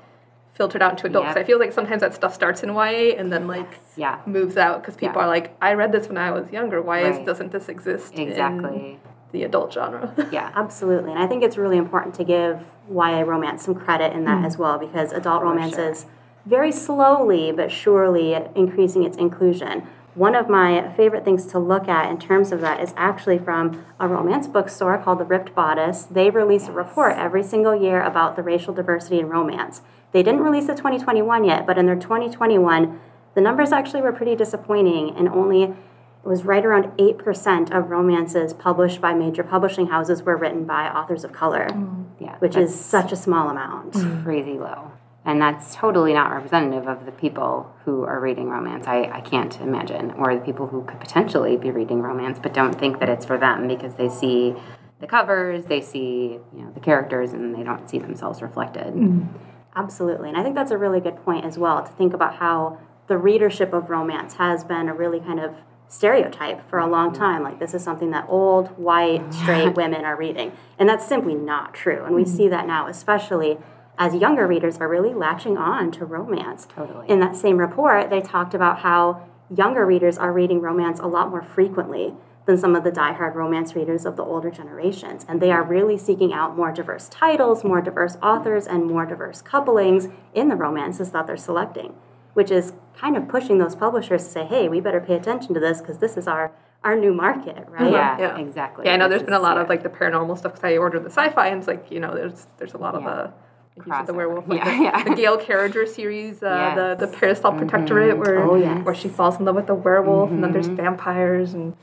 filtered 0.54 0.82
out 0.82 0.92
into 0.92 1.08
adults 1.08 1.30
Yep. 1.36 1.38
i 1.38 1.44
feel 1.44 1.60
like 1.60 1.74
sometimes 1.74 2.02
that 2.02 2.14
stuff 2.14 2.34
starts 2.34 2.64
in 2.64 2.70
ya 2.74 2.82
and 3.20 3.32
then 3.34 3.48
like 3.48 3.72
Yeah. 3.96 4.20
moves 4.26 4.56
out 4.58 4.82
because 4.82 4.96
people 4.96 5.18
Yeah. 5.20 5.26
are 5.26 5.28
like 5.28 5.56
i 5.62 5.74
read 5.74 5.92
this 5.92 6.08
when 6.08 6.18
i 6.18 6.32
was 6.32 6.52
younger 6.52 6.82
why 6.82 7.00
is, 7.02 7.18
doesn't 7.26 7.52
this 7.52 7.68
exist 7.70 8.14
in 8.14 8.28
Exactly. 8.30 9.00
the 9.32 9.44
adult 9.44 9.74
genre 9.74 10.14
Yeah. 10.32 10.52
Absolutely. 10.56 11.12
And 11.12 11.20
I 11.20 11.28
think 11.28 11.44
it's 11.44 11.58
really 11.58 11.78
important 11.78 12.14
to 12.16 12.24
give 12.24 12.56
YA 12.90 13.22
romance 13.22 13.64
some 13.66 13.74
credit 13.76 14.14
in 14.14 14.26
that 14.26 14.42
mm. 14.44 14.46
as 14.46 14.58
well 14.60 14.78
because 14.78 15.12
adult 15.12 15.42
romance 15.42 15.74
sure. 15.76 15.90
is 15.90 16.06
very 16.46 16.72
slowly 16.72 17.52
but 17.52 17.72
surely 17.72 18.36
increasing 18.56 19.04
its 19.04 19.18
inclusion. 19.18 19.88
One 20.16 20.36
of 20.36 20.48
my 20.48 20.94
favorite 20.96 21.26
things 21.26 21.48
to 21.48 21.60
look 21.60 21.88
at 21.88 22.10
in 22.12 22.20
terms 22.20 22.52
of 22.52 22.62
that 22.62 22.80
is 22.80 22.94
actually 22.96 23.40
from 23.40 23.84
a 24.00 24.08
romance 24.08 24.46
bookstore 24.48 24.98
called 25.00 25.20
The 25.20 25.26
Ripped 25.26 25.56
Bodice. 25.56 26.04
They 26.04 26.30
release 26.30 26.68
a 26.68 26.72
report 26.72 27.18
every 27.18 27.42
single 27.42 27.76
year 27.76 28.02
about 28.02 28.36
the 28.36 28.44
racial 28.44 28.74
diversity 28.74 29.20
in 29.20 29.28
romance. 29.28 29.82
They 30.12 30.22
didn't 30.22 30.42
release 30.42 30.68
the 30.68 30.76
2021 30.76 31.46
yet, 31.46 31.66
but 31.66 31.80
in 31.80 31.88
their 31.88 31.96
2021, 31.96 33.00
the 33.34 33.42
numbers 33.42 33.72
actually 33.72 34.02
were 34.02 34.12
pretty 34.12 34.36
disappointing 34.36 35.16
and 35.18 35.28
only 35.28 35.64
it 35.64 35.76
was 36.24 36.46
right 36.46 36.64
around 36.64 36.96
8% 36.98 37.76
of 37.76 37.90
romances 37.90 38.54
published 38.54 39.02
by 39.02 39.14
major 39.14 39.44
publishing 39.44 39.88
houses 39.88 40.22
were 40.22 40.38
written 40.38 40.64
by 40.64 40.88
authors 40.88 41.24
of 41.24 41.34
color, 41.34 41.68
mm. 41.70 42.06
Yeah. 42.20 42.38
which 42.38 42.56
is 42.56 42.74
such 42.80 43.12
a 43.12 43.16
small 43.16 43.50
amount. 43.50 43.94
Mm. 43.94 44.24
crazy 44.24 44.58
low. 44.58 44.92
And 45.26 45.42
that's 45.42 45.74
totally 45.74 46.14
not 46.14 46.32
representative 46.32 46.88
of 46.88 47.06
the 47.06 47.12
people 47.12 47.72
who 47.86 48.04
are 48.04 48.20
reading 48.20 48.50
romance. 48.50 48.88
I, 48.88 49.04
I 49.04 49.22
can't 49.22 49.58
imagine. 49.62 50.12
Or 50.12 50.36
the 50.36 50.42
people 50.42 50.68
who 50.68 50.84
could 50.84 51.00
potentially 51.00 51.56
be 51.56 51.72
reading 51.72 52.02
romance 52.02 52.40
but 52.42 52.54
don't 52.54 52.78
think 52.78 53.00
that 53.00 53.08
it's 53.08 53.26
for 53.26 53.38
them 53.38 53.68
because 53.68 53.96
they 53.96 54.10
see 54.10 54.54
the 55.00 55.08
covers, 55.08 55.66
they 55.66 55.82
see, 55.82 56.40
you 56.56 56.64
know, 56.64 56.72
the 56.72 56.80
characters 56.80 57.32
and 57.32 57.56
they 57.56 57.64
don't 57.64 57.90
see 57.90 58.00
themselves 58.00 58.42
reflected. 58.42 58.94
Mm-hmm. 58.94 59.38
Absolutely. 59.76 60.30
And 60.30 60.38
I 60.38 60.44
think 60.44 60.56
that's 60.56 60.72
a 60.72 60.78
really 60.78 61.00
good 61.00 61.24
point 61.24 61.46
as 61.46 61.58
well 61.58 61.84
to 61.84 61.92
think 61.94 62.14
about 62.14 62.36
how 62.36 62.80
the 63.08 63.18
readership 63.18 63.74
of 63.74 63.90
romance 63.90 64.36
has 64.36 64.64
been 64.64 64.88
a 64.88 64.94
really 64.94 65.20
kind 65.20 65.40
of 65.40 65.56
stereotype 65.88 66.68
for 66.70 66.80
a 66.80 66.88
long 66.88 67.14
time. 67.14 67.44
Like, 67.44 67.60
this 67.60 67.74
is 67.74 67.84
something 67.84 68.12
that 68.12 68.26
old, 68.28 68.70
white, 68.78 69.34
straight 69.34 69.74
women 69.76 70.06
are 70.06 70.16
reading. 70.16 70.52
And 70.80 70.88
that's 70.88 71.08
simply 71.08 71.36
not 71.36 71.74
true. 71.74 72.04
And 72.04 72.16
we 72.16 72.24
mm-hmm. 72.24 72.36
see 72.36 72.48
that 72.50 72.68
now, 72.68 72.88
especially 72.88 73.58
as 73.98 74.16
younger 74.16 74.48
readers 74.48 74.78
are 74.78 74.88
really 74.88 75.14
latching 75.14 75.58
on 75.58 75.92
to 75.92 76.06
romance. 76.06 76.68
Totally. 76.74 77.08
In 77.10 77.20
that 77.20 77.36
same 77.36 77.58
report, 77.58 78.10
they 78.10 78.22
talked 78.22 78.54
about 78.54 78.80
how 78.80 79.24
younger 79.56 79.86
readers 79.86 80.18
are 80.18 80.32
reading 80.34 80.62
romance 80.62 81.00
a 81.00 81.06
lot 81.08 81.30
more 81.30 81.44
frequently 81.44 82.14
than 82.46 82.58
some 82.58 82.76
of 82.76 82.84
the 82.84 82.92
diehard 82.92 83.36
romance 83.36 83.76
readers 83.76 84.06
of 84.06 84.18
the 84.18 84.24
older 84.24 84.50
generations. 84.52 85.26
And 85.30 85.42
they 85.42 85.52
are 85.52 85.64
really 85.64 85.98
seeking 85.98 86.34
out 86.34 86.58
more 86.58 86.72
diverse 86.72 87.08
titles, 87.08 87.64
more 87.64 87.82
diverse 87.82 88.18
authors, 88.22 88.68
and 88.68 88.86
more 88.86 89.06
diverse 89.06 89.42
couplings 89.42 90.08
in 90.34 90.50
the 90.50 90.56
romances 90.56 91.12
that 91.12 91.26
they're 91.28 91.38
selecting, 91.38 91.94
which 92.34 92.52
is 92.52 92.74
kind 92.98 93.16
of 93.16 93.30
pushing 93.30 93.60
those 93.60 93.76
publishers 93.76 94.26
to 94.26 94.30
say, 94.30 94.46
hey, 94.46 94.68
we 94.68 94.82
better 94.82 95.00
pay 95.00 95.16
attention 95.16 95.54
to 95.54 95.60
this 95.60 95.80
because 95.80 96.00
this 96.00 96.18
is 96.18 96.28
our, 96.28 96.52
our 96.84 96.98
new 96.98 97.14
market, 97.14 97.66
right? 97.70 97.82
Mm-hmm. 97.84 97.94
Yeah, 97.94 98.18
Yeah. 98.20 98.38
exactly. 98.40 98.86
Yeah, 98.88 98.94
I 98.94 98.98
know 98.98 99.08
This 99.08 99.20
there's 99.20 99.24
been 99.28 99.34
a 99.36 99.40
lot 99.40 99.56
yeah. 99.56 99.62
of 99.64 99.70
like 99.70 99.84
the 99.84 99.90
paranormal 99.90 100.38
stuff 100.38 100.54
because 100.54 100.66
I 100.66 100.76
ordered 100.78 101.04
the 101.06 101.12
sci-fi 101.12 101.48
and 101.48 101.60
it's 101.60 101.68
like 101.68 101.90
you 101.92 102.00
know 102.02 102.14
there's 102.14 102.48
there's 102.58 102.74
a 102.74 102.78
lot 102.78 102.96
of 102.96 103.04
the 103.04 103.32
said, 103.76 103.84
the 104.08 104.14
Crossover. 104.14 104.16
werewolf, 104.16 104.48
like 104.48 104.60
Yeah, 104.66 104.78
the, 104.78 104.84
yeah. 104.84 105.04
the 105.04 105.16
Gail 105.16 105.38
Carriger 105.38 105.86
series, 105.86 106.42
uh, 106.44 106.74
the 106.76 107.06
the 107.06 107.12
Yes. 107.12 107.20
Parasol 107.20 107.52
Protectorate, 107.54 108.18
where 108.18 108.44
Oh, 108.44 108.56
yes. 108.56 108.86
where 108.86 108.96
she 108.96 109.10
falls 109.10 109.40
in 109.40 109.46
love 109.46 109.56
with 109.56 109.68
the 109.68 109.76
werewolf, 109.76 110.30
and 110.32 110.44
then 110.44 110.52
there's 110.52 110.68
vampires 110.68 111.54
and 111.54 111.76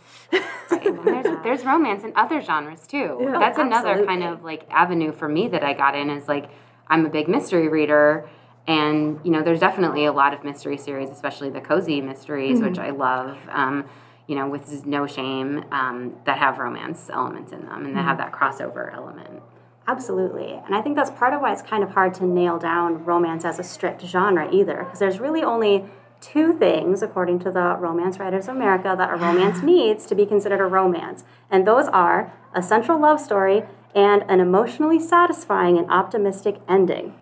there's, 0.70 1.26
there's 1.42 1.64
romance 1.64 2.04
in 2.04 2.12
other 2.16 2.40
genres 2.40 2.86
too. 2.86 3.18
Yeah. 3.20 3.38
That's 3.38 3.58
another 3.58 4.04
kind 4.06 4.22
of 4.22 4.44
like 4.44 4.66
avenue 4.70 5.12
for 5.12 5.28
me 5.28 5.48
that 5.48 5.64
I 5.64 5.72
got 5.72 5.94
in 5.96 6.10
is 6.10 6.28
like 6.28 6.50
I'm 6.88 7.06
a 7.06 7.08
big 7.08 7.28
mystery 7.28 7.68
reader 7.68 8.28
and 8.66 9.18
you 9.24 9.30
know 9.32 9.42
there's 9.42 9.60
definitely 9.60 10.04
a 10.04 10.12
lot 10.12 10.32
of 10.34 10.44
mystery 10.44 10.76
series, 10.76 11.10
especially 11.10 11.50
the 11.50 11.60
cozy 11.60 12.00
mysteries, 12.00 12.60
which 12.60 12.78
I 12.78 12.90
love. 12.90 13.36
Um, 13.50 13.84
you 14.26 14.36
know, 14.36 14.48
with 14.48 14.86
no 14.86 15.08
shame, 15.08 15.64
um, 15.72 16.14
that 16.24 16.38
have 16.38 16.58
romance 16.58 17.10
elements 17.12 17.50
in 17.50 17.66
them 17.66 17.84
and 17.84 17.96
that 17.96 18.04
have 18.04 18.18
that 18.18 18.30
crossover 18.30 18.94
element. 18.94 19.42
Absolutely. 19.90 20.52
And 20.64 20.72
I 20.74 20.82
think 20.82 20.94
that's 20.94 21.10
part 21.10 21.34
of 21.34 21.40
why 21.40 21.52
it's 21.52 21.62
kind 21.62 21.82
of 21.82 21.90
hard 21.90 22.14
to 22.14 22.24
nail 22.24 22.58
down 22.58 23.04
romance 23.04 23.44
as 23.44 23.58
a 23.58 23.64
strict 23.64 24.02
genre 24.06 24.48
either, 24.52 24.84
because 24.84 25.00
there's 25.00 25.18
really 25.18 25.42
only 25.42 25.84
two 26.20 26.52
things, 26.52 27.02
according 27.02 27.40
to 27.40 27.50
the 27.50 27.76
Romance 27.76 28.18
Writers 28.20 28.46
of 28.46 28.54
America, 28.54 28.94
that 28.96 29.10
a 29.12 29.16
romance 29.16 29.62
needs 29.72 30.06
to 30.06 30.14
be 30.14 30.26
considered 30.26 30.60
a 30.60 30.66
romance. 30.66 31.24
And 31.50 31.66
those 31.66 31.88
are 31.88 32.32
a 32.54 32.62
central 32.62 33.00
love 33.00 33.20
story 33.20 33.64
and 33.92 34.22
an 34.28 34.38
emotionally 34.38 35.00
satisfying 35.00 35.76
and 35.76 35.90
optimistic 35.90 36.60
ending. 36.68 37.12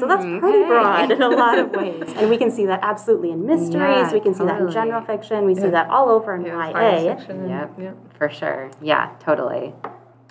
so 0.00 0.08
that's 0.08 0.24
hmm, 0.24 0.40
pretty 0.40 0.58
okay. 0.58 0.68
broad 0.68 1.12
in 1.12 1.22
a 1.22 1.28
lot 1.28 1.56
of 1.56 1.70
ways. 1.80 2.12
And 2.16 2.28
we 2.28 2.36
can 2.36 2.50
see 2.50 2.66
that 2.66 2.80
absolutely 2.82 3.30
in 3.30 3.46
mysteries, 3.46 3.72
Yeah, 4.08 4.12
we 4.12 4.18
can 4.18 4.34
see 4.34 4.44
that 4.44 4.60
in 4.60 4.68
general 4.72 5.02
fiction, 5.02 5.44
we 5.44 5.54
see 5.54 5.68
that 5.68 5.88
all 5.88 6.08
over 6.08 6.34
in 6.34 6.44
yeah, 6.44 6.70
YA. 6.70 7.14
fiction. 7.16 7.48
yeah. 7.48 7.92
For 8.18 8.28
sure. 8.28 8.70
Yeah, 8.82 9.12
totally. 9.20 9.72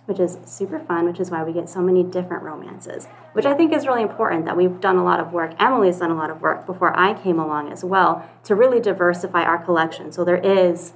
Which 0.05 0.19
is 0.19 0.37
super 0.45 0.79
fun, 0.79 1.05
which 1.05 1.19
is 1.19 1.31
why 1.31 1.43
we 1.43 1.51
get 1.51 1.67
so 1.67 1.81
many 1.81 2.03
different 2.03 2.43
romances, 2.43 3.07
which 3.33 3.45
I 3.45 3.53
think 3.53 3.73
is 3.73 3.87
really 3.87 4.03
important 4.03 4.45
that 4.45 4.55
we've 4.55 4.79
done 4.79 4.97
a 4.97 5.03
lot 5.03 5.19
of 5.19 5.33
work. 5.33 5.53
Emily's 5.59 5.97
done 5.97 6.11
a 6.11 6.15
lot 6.15 6.29
of 6.29 6.41
work 6.41 6.65
before 6.65 6.97
I 6.97 7.13
came 7.13 7.39
along 7.39 7.71
as 7.71 7.83
well 7.83 8.29
to 8.43 8.55
really 8.55 8.79
diversify 8.79 9.43
our 9.43 9.57
collection. 9.57 10.11
So 10.11 10.23
there 10.23 10.37
is 10.37 10.93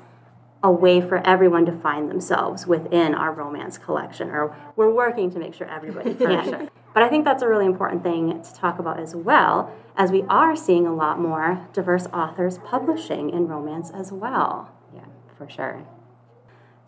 a 0.61 0.71
way 0.71 0.99
for 0.99 1.25
everyone 1.25 1.65
to 1.65 1.71
find 1.71 2.09
themselves 2.09 2.67
within 2.67 3.15
our 3.15 3.31
romance 3.31 3.77
collection, 3.77 4.29
or 4.29 4.55
we're 4.75 4.91
working 4.91 5.31
to 5.31 5.39
make 5.39 5.53
sure 5.53 5.67
everybody 5.67 6.13
can. 6.15 6.69
But 6.93 7.03
I 7.03 7.09
think 7.09 7.23
that's 7.23 7.41
a 7.41 7.47
really 7.47 7.65
important 7.65 8.03
thing 8.03 8.41
to 8.41 8.53
talk 8.53 8.77
about 8.77 8.99
as 8.99 9.15
well, 9.15 9.73
as 9.95 10.11
we 10.11 10.23
are 10.23 10.55
seeing 10.55 10.85
a 10.85 10.93
lot 10.93 11.19
more 11.19 11.67
diverse 11.71 12.07
authors 12.07 12.57
publishing 12.57 13.29
in 13.29 13.47
romance 13.47 13.89
as 13.91 14.11
well. 14.11 14.69
Yeah, 14.93 15.05
for 15.37 15.49
sure. 15.49 15.85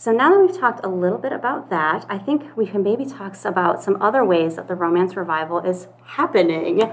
So 0.01 0.12
now 0.12 0.31
that 0.31 0.39
we've 0.39 0.59
talked 0.59 0.83
a 0.83 0.88
little 0.89 1.19
bit 1.19 1.31
about 1.31 1.69
that, 1.69 2.07
I 2.09 2.18
think 2.18 2.57
we 2.57 2.66
can 2.66 2.81
maybe 2.81 3.06
talk 3.06 3.37
about 3.45 3.83
some 3.83 4.02
other 4.02 4.26
ways 4.26 4.56
that 4.56 4.68
the 4.68 4.73
romance 4.73 5.16
revival 5.16 5.59
is 5.59 5.90
happening. 6.04 6.92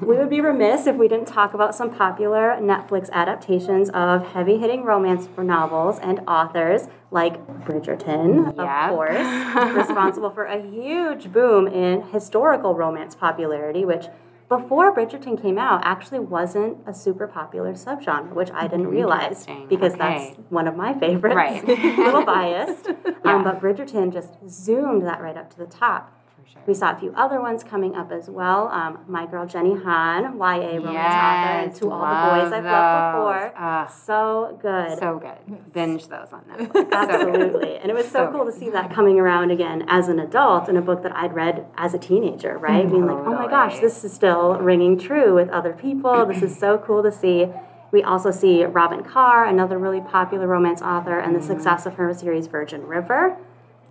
We 0.00 0.16
would 0.16 0.30
be 0.30 0.40
remiss 0.40 0.86
if 0.86 0.94
we 0.94 1.08
didn't 1.08 1.26
talk 1.26 1.54
about 1.54 1.74
some 1.74 1.92
popular 1.92 2.56
Netflix 2.60 3.10
adaptations 3.10 3.90
of 3.90 4.28
heavy 4.28 4.58
hitting 4.58 4.84
romance 4.84 5.28
novels 5.36 5.98
and 5.98 6.20
authors 6.28 6.86
like 7.10 7.44
Bridgerton, 7.64 8.56
Yep. 8.56 8.64
of 8.64 8.90
course, 8.90 9.74
responsible 9.74 10.30
for 10.30 10.44
a 10.44 10.62
huge 10.62 11.32
boom 11.32 11.66
in 11.66 12.02
historical 12.12 12.76
romance 12.76 13.16
popularity, 13.16 13.84
which 13.84 14.06
before 14.50 14.92
Bridgerton 14.94 15.40
came 15.40 15.56
out 15.58 15.80
actually 15.84 16.18
wasn't 16.18 16.76
a 16.86 16.92
super 16.92 17.26
popular 17.28 17.72
subgenre, 17.74 18.34
which 18.34 18.50
I 18.50 18.66
didn't 18.66 18.88
realize 18.88 19.46
because 19.68 19.94
Okay. 19.94 19.98
that's 20.34 20.38
one 20.50 20.66
of 20.66 20.76
my 20.76 20.92
favorites. 20.98 21.36
Right. 21.36 21.62
a 21.68 22.02
little 22.04 22.24
biased. 22.26 22.88
Yeah. 23.24 23.36
Um, 23.36 23.44
but 23.44 23.60
Bridgerton 23.60 24.12
just 24.12 24.32
zoomed 24.48 25.06
that 25.06 25.20
right 25.20 25.36
up 25.36 25.50
to 25.50 25.58
the 25.58 25.66
top. 25.66 26.10
Sure. 26.52 26.62
We 26.66 26.74
saw 26.74 26.96
a 26.96 26.98
few 26.98 27.12
other 27.16 27.40
ones 27.40 27.62
coming 27.62 27.94
up 27.94 28.10
as 28.10 28.28
well. 28.28 28.68
Um, 28.68 28.98
my 29.06 29.24
girl 29.26 29.46
Jenny 29.46 29.74
Han, 29.74 30.36
YA 30.36 30.78
romance 30.78 30.86
author, 30.86 30.90
and 30.90 31.74
To 31.76 31.90
All 31.90 32.00
the 32.00 32.42
Boys 32.42 32.52
I've 32.52 32.64
Loved. 32.64 33.14
Before. 33.14 33.52
Ah. 33.56 33.86
so 33.86 34.58
good. 34.60 34.98
So 34.98 35.18
good. 35.18 35.72
Binge 35.72 36.08
those 36.08 36.28
on 36.32 36.42
Netflix. 36.44 36.90
Absolutely. 36.92 37.76
And 37.76 37.90
it 37.90 37.94
was 37.94 38.06
so, 38.06 38.26
So 38.26 38.32
cool 38.32 38.44
to 38.46 38.52
see 38.52 38.68
that 38.70 38.92
coming 38.92 39.20
around 39.20 39.50
again 39.52 39.84
as 39.88 40.08
an 40.08 40.18
adult 40.18 40.68
in 40.68 40.76
a 40.76 40.82
book 40.82 41.02
that 41.04 41.14
I'd 41.14 41.34
read 41.34 41.66
as 41.76 41.94
a 41.94 41.98
teenager, 41.98 42.58
right? 42.58 42.88
Being 42.90 43.06
like, 43.06 43.26
oh 43.26 43.34
my 43.34 43.46
gosh, 43.48 43.78
this 43.78 44.02
is 44.02 44.12
still 44.12 44.54
ringing 44.58 44.98
true 44.98 45.34
with 45.34 45.48
other 45.50 45.72
people. 45.72 46.26
This 46.26 46.42
is 46.42 46.58
so 46.58 46.78
cool 46.86 47.02
to 47.04 47.12
see. 47.12 47.46
We 47.92 48.02
also 48.02 48.30
see 48.30 48.64
Robyn 48.64 49.02
Carr, 49.04 49.44
another 49.44 49.76
really 49.78 50.00
popular 50.00 50.46
romance 50.46 50.80
author, 50.82 51.18
and 51.18 51.34
the 51.34 51.42
success 51.42 51.86
of 51.86 51.94
her 51.94 52.12
series 52.14 52.46
Virgin 52.46 52.86
River. 52.86 53.36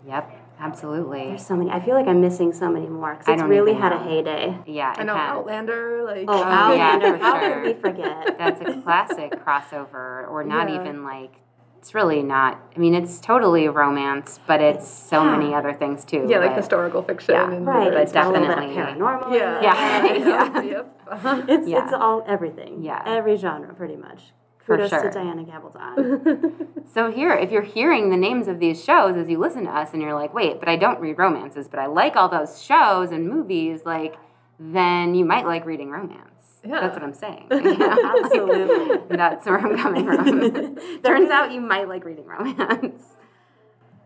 Yep, 0.08 0.32
absolutely. 0.60 1.26
There's 1.28 1.46
so 1.46 1.56
many. 1.56 1.70
I 1.72 1.80
feel 1.80 1.96
like 1.96 2.08
I'm 2.08 2.22
missing 2.22 2.54
so 2.54 2.70
many 2.70 2.88
more 2.88 3.14
because 3.14 3.28
I 3.28 3.34
it's 3.34 3.42
don't 3.42 3.50
really 3.50 3.72
even 3.72 3.82
had 3.82 3.94
a 3.94 4.00
heyday. 4.00 4.58
Yeah, 4.66 4.94
I 4.98 5.04
know 5.04 5.16
has. 5.16 5.30
Outlander, 5.32 6.04
like 6.06 6.26
Oh, 6.28 6.40
yeah, 6.40 6.60
Outlander. 6.92 7.18
for 7.18 7.24
How 7.24 7.40
sure. 7.40 7.54
could 7.54 7.64
we 7.76 7.82
forget? 7.82 8.38
That's 8.38 8.62
a 8.62 8.82
classic 8.82 9.32
crossover, 9.46 10.30
or 10.30 10.44
not 10.44 10.70
Yeah. 10.70 10.82
even 10.82 11.04
like. 11.04 11.34
It's 11.78 11.96
really 11.96 12.22
not. 12.22 12.60
I 12.76 12.80
mean, 12.80 12.94
it's 12.94 13.22
totally 13.22 13.70
romance, 13.70 14.38
but 14.46 14.60
it's 14.60 14.86
so 14.86 15.24
Yeah. 15.24 15.38
many 15.38 15.54
other 15.54 15.72
things 15.72 16.04
too. 16.04 16.26
yeah, 16.28 16.40
like 16.40 16.50
but- 16.50 16.58
historical 16.58 17.02
fiction. 17.04 17.36
Yeah. 17.36 17.50
and 17.52 17.66
Right, 17.66 17.90
But 17.94 18.02
it's 18.02 18.14
a 18.14 18.16
little 18.30 18.34
bit 18.34 18.50
of 18.50 18.56
definitely- 18.58 18.76
paranormal. 19.02 19.28
in 19.28 19.34
Yeah. 19.34 19.62
there. 20.02 20.18
Yeah. 20.28 20.62
yep. 20.74 20.96
Uh-huh. 21.10 21.42
It's 21.48 21.68
Yeah. 21.68 21.84
it's 21.86 21.94
all 21.94 22.24
everything. 22.28 22.84
Yeah. 22.84 23.02
every 23.06 23.36
genre 23.38 23.74
pretty 23.74 23.96
much. 23.96 24.34
For 24.70 24.76
Kudos 24.78 24.90
sure. 24.92 25.02
to 25.02 25.10
Diana 25.10 25.44
Gabaldon. 25.44 26.68
So 26.94 27.12
here, 27.12 27.34
if 27.34 27.52
you're 27.52 27.62
hearing 27.62 28.10
the 28.10 28.18
names 28.18 28.48
of 28.48 28.60
these 28.60 28.84
shows 28.84 29.16
as 29.16 29.28
you 29.30 29.38
listen 29.40 29.64
to 29.66 29.72
us, 29.72 29.94
and 29.94 30.02
you're 30.02 30.14
like, 30.14 30.34
"Wait, 30.34 30.60
but 30.60 30.68
I 30.70 30.76
don't 30.76 31.00
read 31.00 31.18
romances, 31.20 31.68
but 31.68 31.80
I 31.80 31.86
like 31.86 32.16
all 32.16 32.30
those 32.30 32.62
shows 32.64 33.12
and 33.12 33.28
movies," 33.28 33.82
like, 33.86 34.16
then 34.60 35.14
you 35.16 35.24
might 35.26 35.46
like 35.46 35.66
reading 35.66 35.90
romance. 35.90 36.60
Yeah. 36.64 36.82
That's 36.82 36.94
what 36.94 37.04
I'm 37.04 37.14
saying. 37.14 37.48
Yeah, 37.52 37.96
absolutely. 38.24 39.18
that's 39.18 39.46
where 39.46 39.60
I'm 39.60 39.78
coming 39.78 40.06
from. 40.06 40.76
Turns 41.04 41.30
out 41.30 41.52
you 41.52 41.62
might 41.62 41.88
like 41.88 42.06
reading 42.06 42.26
romance. 42.26 43.04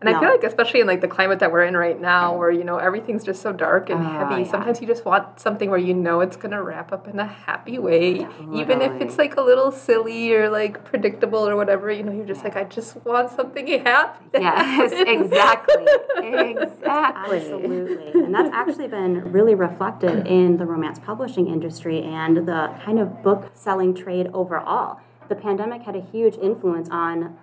And 0.04 0.12
no. 0.12 0.18
I 0.18 0.20
feel 0.20 0.30
like, 0.30 0.44
especially 0.44 0.80
in 0.80 0.86
like 0.86 1.00
the 1.00 1.08
climate 1.08 1.38
that 1.38 1.50
we're 1.50 1.64
in 1.64 1.74
right 1.74 1.98
now, 1.98 2.36
where 2.36 2.50
you 2.50 2.62
know 2.62 2.76
everything's 2.76 3.24
just 3.24 3.40
so 3.40 3.52
dark 3.54 3.88
and 3.88 4.04
uh, 4.04 4.10
heavy, 4.10 4.42
yeah. 4.42 4.50
sometimes 4.50 4.80
you 4.82 4.86
just 4.86 5.06
want 5.06 5.40
something 5.40 5.70
where 5.70 5.78
you 5.78 5.94
know 5.94 6.20
it's 6.20 6.36
gonna 6.36 6.62
wrap 6.62 6.92
up 6.92 7.08
in 7.08 7.18
a 7.18 7.26
happy 7.26 7.78
way, 7.78 8.26
even 8.54 8.82
if 8.82 9.00
it's 9.00 9.16
like 9.16 9.36
a 9.38 9.40
little 9.40 9.72
silly 9.72 10.34
or 10.34 10.50
like 10.50 10.84
predictable 10.84 11.48
or 11.48 11.56
whatever. 11.56 11.90
You 11.90 12.02
know, 12.02 12.12
you're 12.12 12.26
just 12.26 12.44
like, 12.44 12.54
I 12.54 12.64
just 12.64 13.02
want 13.06 13.30
something 13.30 13.66
happy. 13.66 14.28
Yes, 14.34 14.92
exactly, 14.92 15.86
exactly, 16.18 17.38
absolutely. 17.38 18.22
And 18.24 18.34
that's 18.34 18.50
actually 18.52 18.88
been 18.88 19.32
really 19.32 19.54
reflected 19.54 20.26
in 20.26 20.58
the 20.58 20.66
romance 20.66 20.98
publishing 20.98 21.48
industry 21.48 22.02
and 22.02 22.36
the 22.46 22.74
kind 22.84 22.98
of 22.98 23.22
book 23.22 23.52
selling 23.54 23.94
trade 23.94 24.28
overall. 24.34 25.00
The 25.30 25.34
pandemic 25.34 25.80
had 25.82 25.96
a 25.96 26.02
huge 26.02 26.36
influence 26.36 26.90
on 26.90 27.38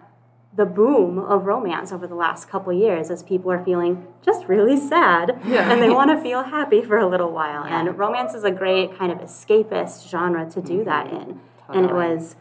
the 0.53 0.65
boom 0.65 1.17
of 1.17 1.45
romance 1.45 1.91
over 1.91 2.05
the 2.05 2.15
last 2.15 2.49
couple 2.49 2.73
years 2.73 3.09
as 3.09 3.23
people 3.23 3.49
are 3.51 3.63
feeling 3.63 4.05
just 4.21 4.47
really 4.47 4.75
sad 4.75 5.39
yeah. 5.45 5.71
and 5.71 5.81
they 5.81 5.89
want 5.89 6.11
to 6.11 6.21
feel 6.23 6.43
happy 6.43 6.81
for 6.81 6.97
a 6.97 7.07
little 7.07 7.31
while. 7.31 7.65
Yeah. 7.65 7.79
And 7.79 7.97
romance 7.97 8.33
is 8.33 8.43
a 8.43 8.51
great 8.51 8.97
kind 8.97 9.11
of 9.11 9.19
escapist 9.19 10.09
genre 10.09 10.49
to 10.49 10.61
do 10.61 10.83
that 10.83 11.07
in. 11.07 11.39
Totally. 11.67 11.77
And 11.77 11.85
it 11.85 11.93
was, 11.93 12.35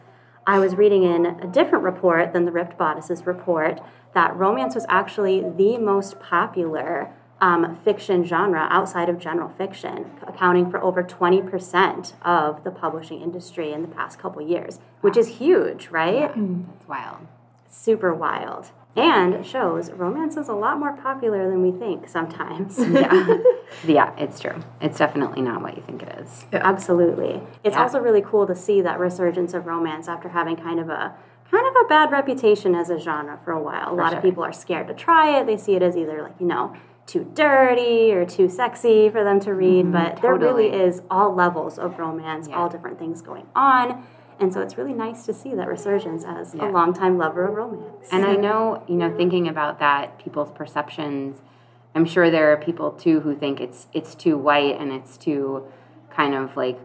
I 0.45 0.59
was 0.59 0.75
reading 0.75 1.03
in 1.03 1.25
a 1.25 1.47
different 1.47 1.85
report 1.85 2.33
than 2.33 2.45
the 2.45 2.51
Ripped 2.51 2.77
Bodices 2.77 3.25
report 3.25 3.79
that 4.13 4.35
romance 4.35 4.75
was 4.75 4.85
actually 4.89 5.41
the 5.41 5.77
most 5.77 6.19
popular 6.19 7.13
um, 7.39 7.77
fiction 7.77 8.25
genre 8.25 8.67
outside 8.69 9.07
of 9.07 9.19
general 9.19 9.49
fiction, 9.57 10.11
accounting 10.27 10.69
for 10.69 10.83
over 10.83 11.01
20% 11.01 12.13
of 12.23 12.63
the 12.65 12.71
publishing 12.71 13.21
industry 13.21 13.71
in 13.71 13.81
the 13.81 13.87
past 13.87 14.19
couple 14.19 14.41
years, 14.41 14.79
which 14.99 15.15
is 15.15 15.39
huge, 15.39 15.87
right? 15.87 16.13
Yeah, 16.13 16.33
that's 16.35 16.87
wild 16.89 17.25
super 17.71 18.13
wild 18.13 18.71
and 18.95 19.45
shows 19.45 19.89
romance 19.91 20.35
is 20.35 20.49
a 20.49 20.53
lot 20.53 20.77
more 20.77 20.93
popular 20.97 21.49
than 21.49 21.61
we 21.61 21.71
think 21.71 22.09
sometimes. 22.09 22.77
yeah. 22.91 23.37
yeah, 23.87 24.13
it's 24.17 24.39
true. 24.39 24.61
It's 24.81 24.97
definitely 24.97 25.41
not 25.41 25.61
what 25.61 25.77
you 25.77 25.83
think 25.83 26.03
it 26.03 26.19
is. 26.19 26.45
Yeah. 26.51 26.59
Absolutely. 26.63 27.41
It's 27.63 27.75
yeah. 27.75 27.81
also 27.81 27.99
really 27.99 28.21
cool 28.21 28.45
to 28.47 28.55
see 28.55 28.81
that 28.81 28.99
resurgence 28.99 29.53
of 29.53 29.65
romance 29.65 30.07
after 30.09 30.29
having 30.29 30.57
kind 30.57 30.79
of 30.79 30.89
a 30.89 31.15
kind 31.49 31.67
of 31.67 31.73
a 31.85 31.87
bad 31.87 32.11
reputation 32.11 32.75
as 32.75 32.89
a 32.89 32.99
genre 32.99 33.39
for 33.43 33.51
a 33.51 33.61
while. 33.61 33.87
A 33.87 33.89
for 33.89 33.95
lot 33.95 34.09
sure. 34.09 34.17
of 34.17 34.23
people 34.23 34.43
are 34.43 34.53
scared 34.53 34.87
to 34.87 34.93
try 34.93 35.39
it. 35.39 35.45
They 35.45 35.57
see 35.57 35.75
it 35.75 35.81
as 35.81 35.95
either 35.95 36.21
like, 36.23 36.35
you 36.39 36.47
know, 36.47 36.75
too 37.05 37.29
dirty 37.33 38.11
or 38.11 38.25
too 38.25 38.47
sexy 38.47 39.09
for 39.09 39.23
them 39.23 39.39
to 39.41 39.53
read, 39.53 39.85
mm, 39.85 39.91
but 39.91 40.21
totally. 40.21 40.21
there 40.21 40.35
really 40.35 40.83
is 40.85 41.01
all 41.09 41.33
levels 41.33 41.77
of 41.77 41.97
romance, 41.97 42.47
yeah. 42.47 42.55
all 42.55 42.69
different 42.69 42.99
things 42.99 43.21
going 43.21 43.47
on 43.55 44.05
and 44.41 44.51
so 44.51 44.61
it's 44.61 44.77
really 44.77 44.93
nice 44.93 45.25
to 45.25 45.33
see 45.33 45.53
that 45.55 45.67
resurgence 45.67 46.23
as 46.25 46.55
yeah. 46.55 46.67
a 46.67 46.71
longtime 46.71 47.17
lover 47.17 47.47
of 47.47 47.55
romance. 47.55 48.07
And 48.11 48.25
I 48.25 48.35
know, 48.35 48.83
you 48.87 48.95
know, 48.95 49.15
thinking 49.15 49.47
about 49.47 49.79
that, 49.79 50.17
people's 50.17 50.51
perceptions, 50.51 51.41
I'm 51.93 52.05
sure 52.05 52.31
there 52.31 52.51
are 52.51 52.57
people 52.57 52.91
too 52.91 53.19
who 53.19 53.35
think 53.35 53.59
it's 53.59 53.87
it's 53.93 54.15
too 54.15 54.37
white 54.37 54.79
and 54.79 54.91
it's 54.91 55.17
too 55.17 55.67
kind 56.09 56.33
of 56.33 56.57
like 56.57 56.79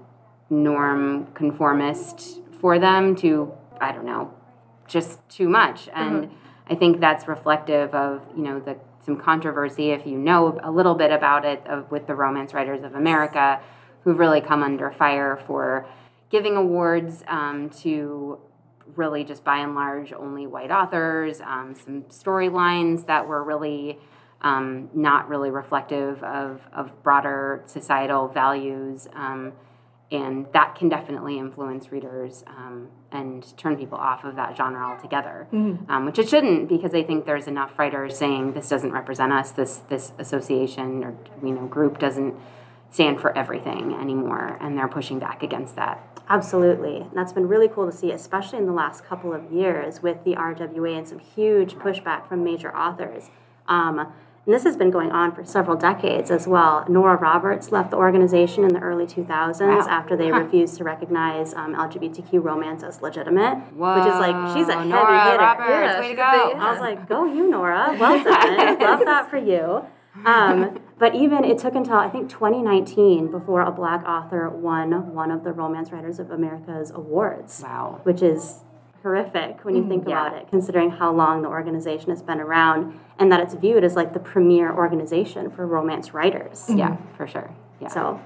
norm 0.51 1.27
conformist 1.33 2.41
for 2.61 2.79
them 2.79 3.17
to 3.17 3.53
I 3.81 3.93
don't 3.93 4.07
know, 4.07 4.33
just 4.87 5.27
too 5.29 5.49
much. 5.49 5.89
And 5.95 6.25
mm-hmm. 6.25 6.73
I 6.73 6.75
think 6.75 7.01
that's 7.01 7.29
reflective 7.29 7.95
of, 7.95 8.23
you 8.37 8.43
know, 8.43 8.61
the 8.61 8.77
some 9.05 9.17
controversy 9.17 9.91
if 9.91 10.05
you 10.05 10.19
know 10.19 10.59
a 10.65 10.71
little 10.71 10.97
bit 10.97 11.13
about 11.13 11.45
it 11.45 11.65
of, 11.67 11.89
with 11.93 12.09
the 12.09 12.15
romance 12.15 12.53
writers 12.53 12.83
of 12.83 12.97
America 12.97 13.61
who've 14.03 14.19
really 14.19 14.41
come 14.41 14.65
under 14.65 14.91
fire 14.91 15.41
for 15.47 15.87
giving 16.30 16.56
awards 16.56 17.23
um, 17.28 17.71
to 17.71 18.38
really 18.95 19.25
just 19.25 19.45
by 19.45 19.59
and 19.59 19.75
large 19.75 20.12
only 20.12 20.47
white 20.47 20.71
authors, 20.71 21.40
um, 21.40 21.75
some 21.75 22.02
storylines 22.04 23.06
that 23.06 23.26
were 23.26 23.42
really 23.42 23.99
um, 24.42 24.90
not 24.95 25.28
really 25.28 25.50
reflective 25.50 26.23
of, 26.23 26.61
of 26.73 27.02
broader 27.02 27.62
societal 27.66 28.28
values. 28.28 29.09
Um, 29.14 29.52
and 30.12 30.47
that 30.52 30.76
can 30.76 30.88
definitely 30.88 31.38
influence 31.38 31.90
readers 31.90 32.45
um, 32.47 32.88
and 33.11 33.56
turn 33.56 33.76
people 33.76 33.99
off 33.99 34.23
of 34.25 34.37
that 34.37 34.56
genre 34.56 34.80
altogether, 34.80 35.49
mm-hmm. 35.52 35.90
Um, 35.90 36.06
which 36.06 36.18
it 36.21 36.28
shouldn't 36.28 36.68
because 36.68 36.95
I 36.95 37.02
think 37.02 37.26
there's 37.26 37.49
enough 37.49 37.76
writers 37.76 38.16
saying 38.16 38.52
this 38.52 38.68
doesn't 38.68 38.92
represent 38.92 39.33
us, 39.33 39.50
this 39.50 39.78
this 39.88 40.12
association 40.18 41.02
or 41.02 41.16
you 41.42 41.52
know 41.52 41.66
group 41.66 41.99
doesn't 41.99 42.37
stand 42.90 43.21
for 43.21 43.37
everything 43.37 43.95
anymore, 43.95 44.57
and 44.61 44.76
they're 44.76 44.88
pushing 44.88 45.19
back 45.19 45.43
against 45.43 45.76
that. 45.76 46.16
Absolutely. 46.28 46.99
And 47.02 47.12
that's 47.12 47.33
been 47.33 47.49
really 47.49 47.69
cool 47.69 47.87
to 47.87 47.97
see, 47.97 48.11
especially 48.11 48.59
in 48.59 48.66
the 48.66 48.73
last 48.73 49.05
couple 49.05 49.33
of 49.33 49.52
years 49.52 50.02
with 50.02 50.25
the 50.25 50.35
RWA 50.35 50.99
and 50.99 51.07
some 51.07 51.21
huge 51.21 51.75
pushback 51.75 52.28
from 52.28 52.43
major 52.43 52.75
authors. 52.76 53.31
Um, 53.69 54.12
and 54.47 54.55
this 54.55 54.62
has 54.62 54.76
been 54.76 54.93
going 54.93 55.11
on 55.11 55.35
for 55.35 55.45
several 55.45 55.76
decades 55.76 56.31
as 56.31 56.47
well. 56.47 56.85
Nora 56.88 57.16
Roberts 57.16 57.73
left 57.73 57.90
the 57.90 57.97
organization 57.97 58.62
in 58.62 58.73
the 58.73 58.78
early 58.78 59.05
2000s 59.05 59.61
wow. 59.61 59.87
after 59.88 60.16
they 60.16 60.28
huh. 60.28 60.40
refused 60.40 60.76
to 60.76 60.85
recognize 60.85 61.52
um, 61.55 61.75
LGBTQ 61.75 62.43
romance 62.43 62.85
as 62.85 63.02
legitimate, 63.02 63.57
Whoa. 63.75 63.97
which 63.99 64.07
is 64.07 64.14
like, 64.14 64.57
she's 64.57 64.69
a 64.69 64.75
heavy 64.75 64.88
Nora 64.88 65.25
hitter. 65.25 65.38
Roberts, 65.38 65.69
yeah, 65.69 66.00
way 66.00 66.11
to 66.11 66.14
go. 66.14 66.23
I 66.23 66.71
was 66.71 66.81
like, 66.81 67.09
go 67.09 67.25
you, 67.25 67.50
Nora. 67.50 67.97
Well 67.99 68.23
done. 68.23 68.78
Love 68.78 69.05
that 69.05 69.28
for 69.31 69.38
you. 69.38 69.85
Um, 70.25 70.81
but 70.99 71.15
even 71.15 71.45
it 71.45 71.59
took 71.59 71.75
until 71.75 71.97
I 71.97 72.09
think 72.09 72.31
2019 72.31 73.31
before 73.31 73.61
a 73.61 73.71
black 73.71 74.05
author 74.07 74.49
won 74.49 75.13
one 75.15 75.31
of 75.31 75.45
the 75.45 75.53
Romance 75.53 75.93
Writers 75.93 76.19
of 76.19 76.31
America's 76.31 76.91
awards. 76.91 77.63
Wow. 77.63 78.01
Which 78.05 78.23
is 78.23 78.61
horrific 79.03 79.65
when 79.65 79.77
you 79.77 79.83
mm, 79.83 79.89
think 79.89 80.09
yeah. 80.09 80.27
about 80.27 80.37
it, 80.37 80.49
considering 80.49 80.91
how 80.91 81.13
long 81.13 81.43
the 81.43 81.49
organization 81.49 82.11
has 82.11 82.23
been 82.23 82.41
around 82.41 82.99
and 83.19 83.31
that 83.31 83.41
it's 83.41 83.55
viewed 83.55 83.85
as 83.85 83.95
like 83.95 84.13
the 84.15 84.19
premier 84.19 84.75
organization 84.75 85.51
for 85.51 85.67
romance 85.67 86.13
writers. 86.13 86.63
Mm-hmm. 86.63 86.79
Yeah, 86.79 86.97
for 87.17 87.27
sure. 87.27 87.55
Yeah. 87.81 87.89
So 87.89 88.21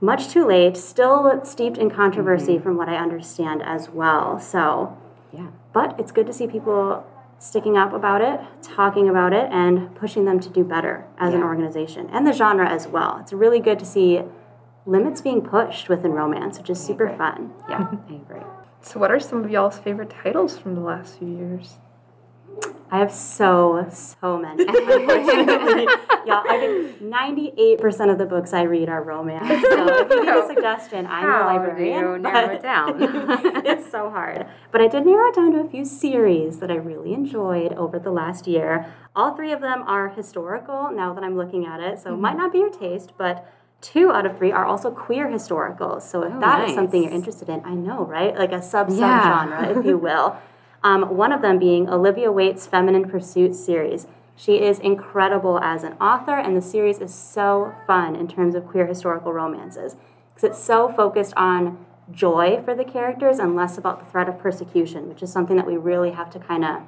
much 0.00 0.28
too 0.28 0.46
late, 0.46 0.76
still 0.76 1.44
steeped 1.44 1.78
in 1.78 1.90
controversy 1.90 2.54
mm-hmm. 2.54 2.62
from 2.62 2.76
what 2.76 2.88
I 2.88 2.96
understand 2.96 3.62
as 3.62 3.88
well. 3.90 4.40
So, 4.40 4.98
yeah. 5.32 5.48
But 5.72 5.98
it's 6.00 6.12
good 6.12 6.26
to 6.26 6.32
see 6.32 6.46
people 6.46 7.06
sticking 7.38 7.76
up 7.76 7.92
about 7.92 8.22
it, 8.22 8.40
talking 8.76 9.08
about 9.08 9.32
it, 9.32 9.48
and 9.50 9.94
pushing 9.94 10.26
them 10.26 10.38
to 10.40 10.50
do 10.50 10.62
better 10.62 11.06
as 11.18 11.32
yeah. 11.32 11.38
an 11.38 11.42
organization 11.42 12.08
and 12.12 12.26
the 12.26 12.32
genre 12.32 12.68
as 12.68 12.86
well. 12.86 13.18
It's 13.20 13.32
really 13.32 13.58
good 13.58 13.78
to 13.78 13.86
see 13.86 14.22
limits 14.84 15.22
being 15.22 15.40
pushed 15.40 15.88
within 15.88 16.12
romance, 16.12 16.58
which 16.58 16.70
is 16.70 16.78
super 16.78 17.08
fun. 17.16 17.52
Yeah, 17.68 17.88
I 18.08 18.14
agree. 18.14 18.42
So, 18.82 19.00
what 19.00 19.10
are 19.10 19.18
some 19.18 19.42
of 19.42 19.50
y'all's 19.50 19.78
favorite 19.78 20.10
titles 20.10 20.58
from 20.58 20.74
the 20.74 20.82
last 20.82 21.18
few 21.18 21.28
years? 21.28 21.78
I 22.90 22.98
have 22.98 23.12
so, 23.12 23.86
so 23.90 24.38
many. 24.38 24.66
And 24.66 24.76
unfortunately, 24.76 25.86
yeah, 26.24 26.42
I 26.48 26.58
think 26.58 27.00
ninety-eight 27.00 27.80
percent 27.80 28.10
of 28.10 28.18
the 28.18 28.26
books 28.26 28.52
I 28.52 28.62
read 28.62 28.88
are 28.88 29.02
romance. 29.02 29.48
So 29.62 29.86
if 30.02 30.10
you 30.10 30.20
need 30.24 30.28
a 30.28 30.46
suggestion, 30.46 31.06
I'm 31.06 31.22
How 31.22 31.42
a 31.42 31.46
librarian. 31.46 32.04
Do 32.04 32.10
you 32.10 32.18
narrow 32.18 32.54
it 32.54 32.62
down? 32.62 32.96
it's 33.66 33.90
so 33.90 34.10
hard, 34.10 34.46
but 34.70 34.80
I 34.80 34.88
did 34.88 35.04
narrow 35.04 35.28
it 35.28 35.34
down 35.34 35.52
to 35.52 35.60
a 35.60 35.68
few 35.68 35.84
series 35.84 36.58
that 36.58 36.70
I 36.70 36.76
really 36.76 37.12
enjoyed 37.12 37.72
over 37.72 37.98
the 37.98 38.10
last 38.10 38.46
year. 38.46 38.92
All 39.16 39.34
three 39.34 39.52
of 39.52 39.60
them 39.60 39.82
are 39.86 40.10
historical. 40.10 40.90
Now 40.92 41.12
that 41.14 41.24
I'm 41.24 41.36
looking 41.36 41.66
at 41.66 41.80
it, 41.80 41.98
so 41.98 42.10
mm-hmm. 42.10 42.18
it 42.18 42.22
might 42.22 42.36
not 42.36 42.52
be 42.52 42.58
your 42.58 42.70
taste, 42.70 43.12
but 43.18 43.50
two 43.80 44.10
out 44.10 44.26
of 44.26 44.38
three 44.38 44.52
are 44.52 44.64
also 44.64 44.90
queer 44.90 45.26
historicals. 45.26 46.02
So 46.02 46.22
if 46.22 46.32
oh, 46.32 46.40
that 46.40 46.58
nice. 46.58 46.70
is 46.70 46.74
something 46.74 47.02
you're 47.02 47.12
interested 47.12 47.48
in, 47.48 47.64
I 47.64 47.74
know, 47.74 48.04
right? 48.04 48.36
Like 48.36 48.52
a 48.52 48.62
sub 48.62 48.90
sub 48.90 48.98
genre, 48.98 49.62
yeah. 49.62 49.78
if 49.78 49.84
you 49.84 49.98
will. 49.98 50.36
Um, 50.82 51.16
one 51.16 51.32
of 51.32 51.42
them 51.42 51.58
being 51.58 51.88
Olivia 51.88 52.30
Waite's 52.30 52.66
Feminine 52.66 53.08
Pursuit 53.08 53.54
series. 53.54 54.06
She 54.36 54.60
is 54.60 54.78
incredible 54.78 55.58
as 55.60 55.82
an 55.82 55.94
author, 55.94 56.36
and 56.36 56.56
the 56.56 56.62
series 56.62 56.98
is 56.98 57.14
so 57.14 57.74
fun 57.86 58.14
in 58.14 58.28
terms 58.28 58.54
of 58.54 58.66
queer 58.66 58.86
historical 58.86 59.32
romances 59.32 59.96
because 60.34 60.50
it's 60.50 60.62
so 60.62 60.92
focused 60.92 61.32
on 61.36 61.84
joy 62.12 62.60
for 62.64 62.74
the 62.74 62.84
characters 62.84 63.38
and 63.38 63.56
less 63.56 63.78
about 63.78 64.04
the 64.04 64.10
threat 64.10 64.28
of 64.28 64.38
persecution, 64.38 65.08
which 65.08 65.22
is 65.22 65.32
something 65.32 65.56
that 65.56 65.66
we 65.66 65.76
really 65.76 66.12
have 66.12 66.30
to 66.30 66.38
kind 66.38 66.64
of 66.64 66.82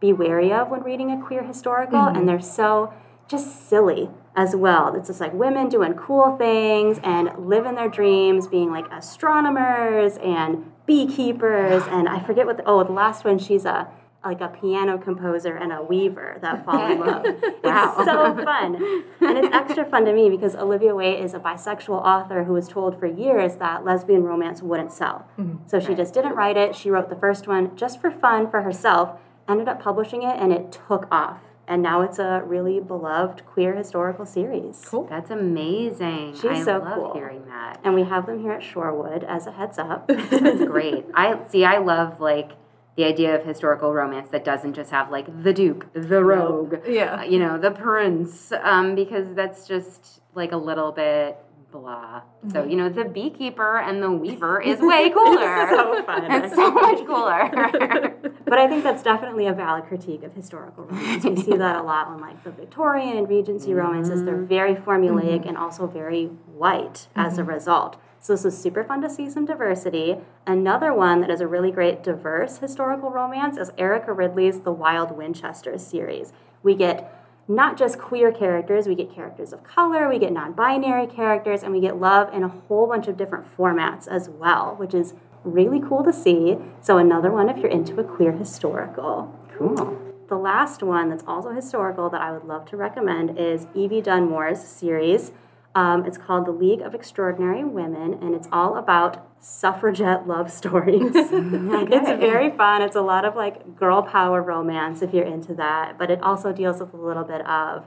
be 0.00 0.12
wary 0.12 0.52
of 0.52 0.68
when 0.68 0.82
reading 0.82 1.10
a 1.10 1.20
queer 1.20 1.42
historical. 1.42 1.98
Mm-hmm. 1.98 2.16
And 2.16 2.28
they're 2.28 2.40
so 2.40 2.92
just 3.32 3.68
silly 3.68 4.10
as 4.36 4.54
well. 4.54 4.94
It's 4.94 5.08
just 5.08 5.20
like 5.20 5.32
women 5.32 5.68
doing 5.68 5.94
cool 5.94 6.36
things 6.36 7.00
and 7.02 7.30
living 7.36 7.74
their 7.74 7.88
dreams, 7.88 8.46
being 8.46 8.70
like 8.70 8.86
astronomers 8.92 10.16
and 10.18 10.70
beekeepers, 10.86 11.82
and 11.88 12.08
I 12.08 12.22
forget 12.22 12.46
what. 12.46 12.58
The, 12.58 12.64
oh, 12.64 12.84
the 12.84 12.92
last 12.92 13.24
one, 13.24 13.38
she's 13.38 13.64
a 13.64 13.88
like 14.24 14.40
a 14.40 14.48
piano 14.48 14.98
composer 14.98 15.56
and 15.56 15.72
a 15.72 15.82
weaver 15.82 16.38
that 16.42 16.64
fall 16.64 16.92
in 16.92 17.00
love. 17.06 17.24
wow. 17.64 17.94
It's 17.98 18.04
so 18.04 18.44
fun. 18.44 18.76
And 19.20 19.38
it's 19.38 19.52
extra 19.52 19.84
fun 19.84 20.04
to 20.04 20.12
me 20.12 20.30
because 20.30 20.54
Olivia 20.54 20.94
Waite 20.94 21.18
is 21.18 21.34
a 21.34 21.40
bisexual 21.40 22.00
author 22.00 22.44
who 22.44 22.52
was 22.52 22.68
told 22.68 23.00
for 23.00 23.06
years 23.06 23.56
that 23.56 23.84
lesbian 23.84 24.22
romance 24.22 24.62
wouldn't 24.62 24.92
sell. 24.92 25.26
Mm-hmm. 25.36 25.66
So 25.66 25.80
she 25.80 25.88
right. 25.88 25.96
just 25.96 26.14
didn't 26.14 26.36
write 26.36 26.56
it. 26.56 26.76
She 26.76 26.88
wrote 26.88 27.08
the 27.08 27.16
first 27.16 27.48
one 27.48 27.76
just 27.76 28.00
for 28.00 28.12
fun 28.12 28.48
for 28.48 28.62
herself, 28.62 29.18
ended 29.48 29.66
up 29.66 29.82
publishing 29.82 30.22
it, 30.22 30.36
and 30.38 30.52
it 30.52 30.70
took 30.70 31.08
off 31.10 31.40
and 31.68 31.82
now 31.82 32.02
it's 32.02 32.18
a 32.18 32.42
really 32.44 32.80
beloved 32.80 33.46
queer 33.46 33.74
historical 33.74 34.26
series. 34.26 34.82
Cool. 34.84 35.06
That's 35.06 35.30
amazing. 35.30 36.34
She's 36.34 36.44
I 36.44 36.62
so 36.62 36.78
love 36.78 36.94
cool. 36.94 37.12
hearing 37.14 37.46
that. 37.46 37.80
And 37.84 37.94
we 37.94 38.02
have 38.04 38.26
them 38.26 38.40
here 38.40 38.52
at 38.52 38.62
Shorewood 38.62 39.24
as 39.24 39.46
a 39.46 39.52
heads 39.52 39.78
up. 39.78 40.08
That's 40.08 40.64
great. 40.64 41.06
I 41.14 41.38
see. 41.48 41.64
I 41.64 41.78
love 41.78 42.20
like 42.20 42.52
the 42.96 43.04
idea 43.04 43.34
of 43.34 43.44
historical 43.44 43.92
romance 43.92 44.28
that 44.30 44.44
doesn't 44.44 44.74
just 44.74 44.90
have 44.90 45.10
like 45.10 45.42
the 45.42 45.52
duke, 45.52 45.86
the 45.94 46.22
rogue, 46.22 46.76
yeah, 46.86 47.20
uh, 47.20 47.22
you 47.22 47.38
know, 47.38 47.58
the 47.58 47.70
prince, 47.70 48.52
um, 48.62 48.94
because 48.94 49.34
that's 49.34 49.66
just 49.66 50.20
like 50.34 50.52
a 50.52 50.56
little 50.56 50.92
bit 50.92 51.38
blah. 51.72 52.20
Mm-hmm. 52.20 52.50
So 52.50 52.64
you 52.64 52.76
know, 52.76 52.88
the 52.88 53.04
beekeeper 53.04 53.78
and 53.78 54.02
the 54.02 54.12
weaver 54.12 54.60
is 54.60 54.78
way 54.82 55.10
cooler. 55.10 55.68
so 55.70 56.02
fun. 56.04 56.30
It's 56.30 56.54
so 56.54 56.70
much 56.70 56.98
cooler. 57.06 57.50
but 58.44 58.58
I 58.58 58.68
think 58.68 58.84
that's 58.84 59.02
definitely 59.02 59.46
a 59.46 59.52
valid 59.52 59.84
critique 59.84 60.22
of 60.22 60.34
historical 60.34 60.84
romance. 60.84 61.24
We 61.24 61.36
see 61.36 61.56
that 61.56 61.76
a 61.76 61.82
lot 61.82 62.06
on 62.06 62.20
like 62.20 62.44
the 62.44 62.50
Victorian 62.50 63.16
and 63.16 63.28
Regency 63.28 63.70
mm-hmm. 63.70 63.78
romances. 63.78 64.22
They're 64.22 64.36
very 64.36 64.74
formulaic 64.74 65.40
mm-hmm. 65.40 65.48
and 65.48 65.56
also 65.56 65.86
very 65.86 66.26
white 66.26 67.08
as 67.16 67.38
a 67.38 67.40
mm-hmm. 67.40 67.50
result. 67.50 67.96
So 68.20 68.34
this 68.34 68.44
was 68.44 68.56
super 68.56 68.84
fun 68.84 69.02
to 69.02 69.10
see 69.10 69.28
some 69.28 69.46
diversity. 69.46 70.18
Another 70.46 70.94
one 70.94 71.22
that 71.22 71.30
is 71.30 71.40
a 71.40 71.48
really 71.48 71.72
great 71.72 72.04
diverse 72.04 72.58
historical 72.58 73.10
romance 73.10 73.56
is 73.56 73.72
Erica 73.76 74.12
Ridley's 74.12 74.60
The 74.60 74.70
Wild 74.70 75.10
Winchesters 75.10 75.84
series. 75.84 76.32
We 76.62 76.76
get 76.76 77.21
not 77.48 77.76
just 77.76 77.98
queer 77.98 78.32
characters, 78.32 78.86
we 78.86 78.94
get 78.94 79.12
characters 79.14 79.52
of 79.52 79.64
color, 79.64 80.08
we 80.08 80.18
get 80.18 80.32
non 80.32 80.52
binary 80.52 81.06
characters, 81.06 81.62
and 81.62 81.72
we 81.72 81.80
get 81.80 81.98
love 81.98 82.32
in 82.32 82.42
a 82.42 82.48
whole 82.48 82.86
bunch 82.86 83.08
of 83.08 83.16
different 83.16 83.56
formats 83.56 84.06
as 84.06 84.28
well, 84.28 84.74
which 84.76 84.94
is 84.94 85.14
really 85.44 85.80
cool 85.80 86.04
to 86.04 86.12
see. 86.12 86.56
So, 86.80 86.98
another 86.98 87.30
one 87.30 87.48
if 87.48 87.58
you're 87.58 87.70
into 87.70 87.98
a 88.00 88.04
queer 88.04 88.32
historical. 88.32 89.38
Cool. 89.56 89.98
The 90.28 90.36
last 90.36 90.82
one 90.82 91.10
that's 91.10 91.24
also 91.26 91.50
historical 91.50 92.08
that 92.10 92.22
I 92.22 92.32
would 92.32 92.44
love 92.44 92.64
to 92.66 92.76
recommend 92.76 93.38
is 93.38 93.66
Evie 93.74 94.00
Dunmore's 94.00 94.62
series 94.62 95.32
um, 95.74 96.04
it's 96.04 96.18
called 96.18 96.46
The 96.46 96.52
League 96.52 96.82
of 96.82 96.94
Extraordinary 96.94 97.64
Women, 97.64 98.18
and 98.20 98.34
it's 98.34 98.48
all 98.52 98.76
about 98.76 99.26
suffragette 99.40 100.26
love 100.26 100.50
stories. 100.50 101.02
okay. 101.16 101.96
It's 101.96 102.10
very 102.20 102.50
fun. 102.50 102.82
It's 102.82 102.96
a 102.96 103.00
lot 103.00 103.24
of 103.24 103.34
like 103.34 103.76
girl 103.76 104.02
power 104.02 104.42
romance 104.42 105.02
if 105.02 105.14
you're 105.14 105.26
into 105.26 105.54
that, 105.54 105.98
but 105.98 106.10
it 106.10 106.22
also 106.22 106.52
deals 106.52 106.80
with 106.80 106.92
a 106.92 106.96
little 106.98 107.24
bit 107.24 107.46
of 107.46 107.84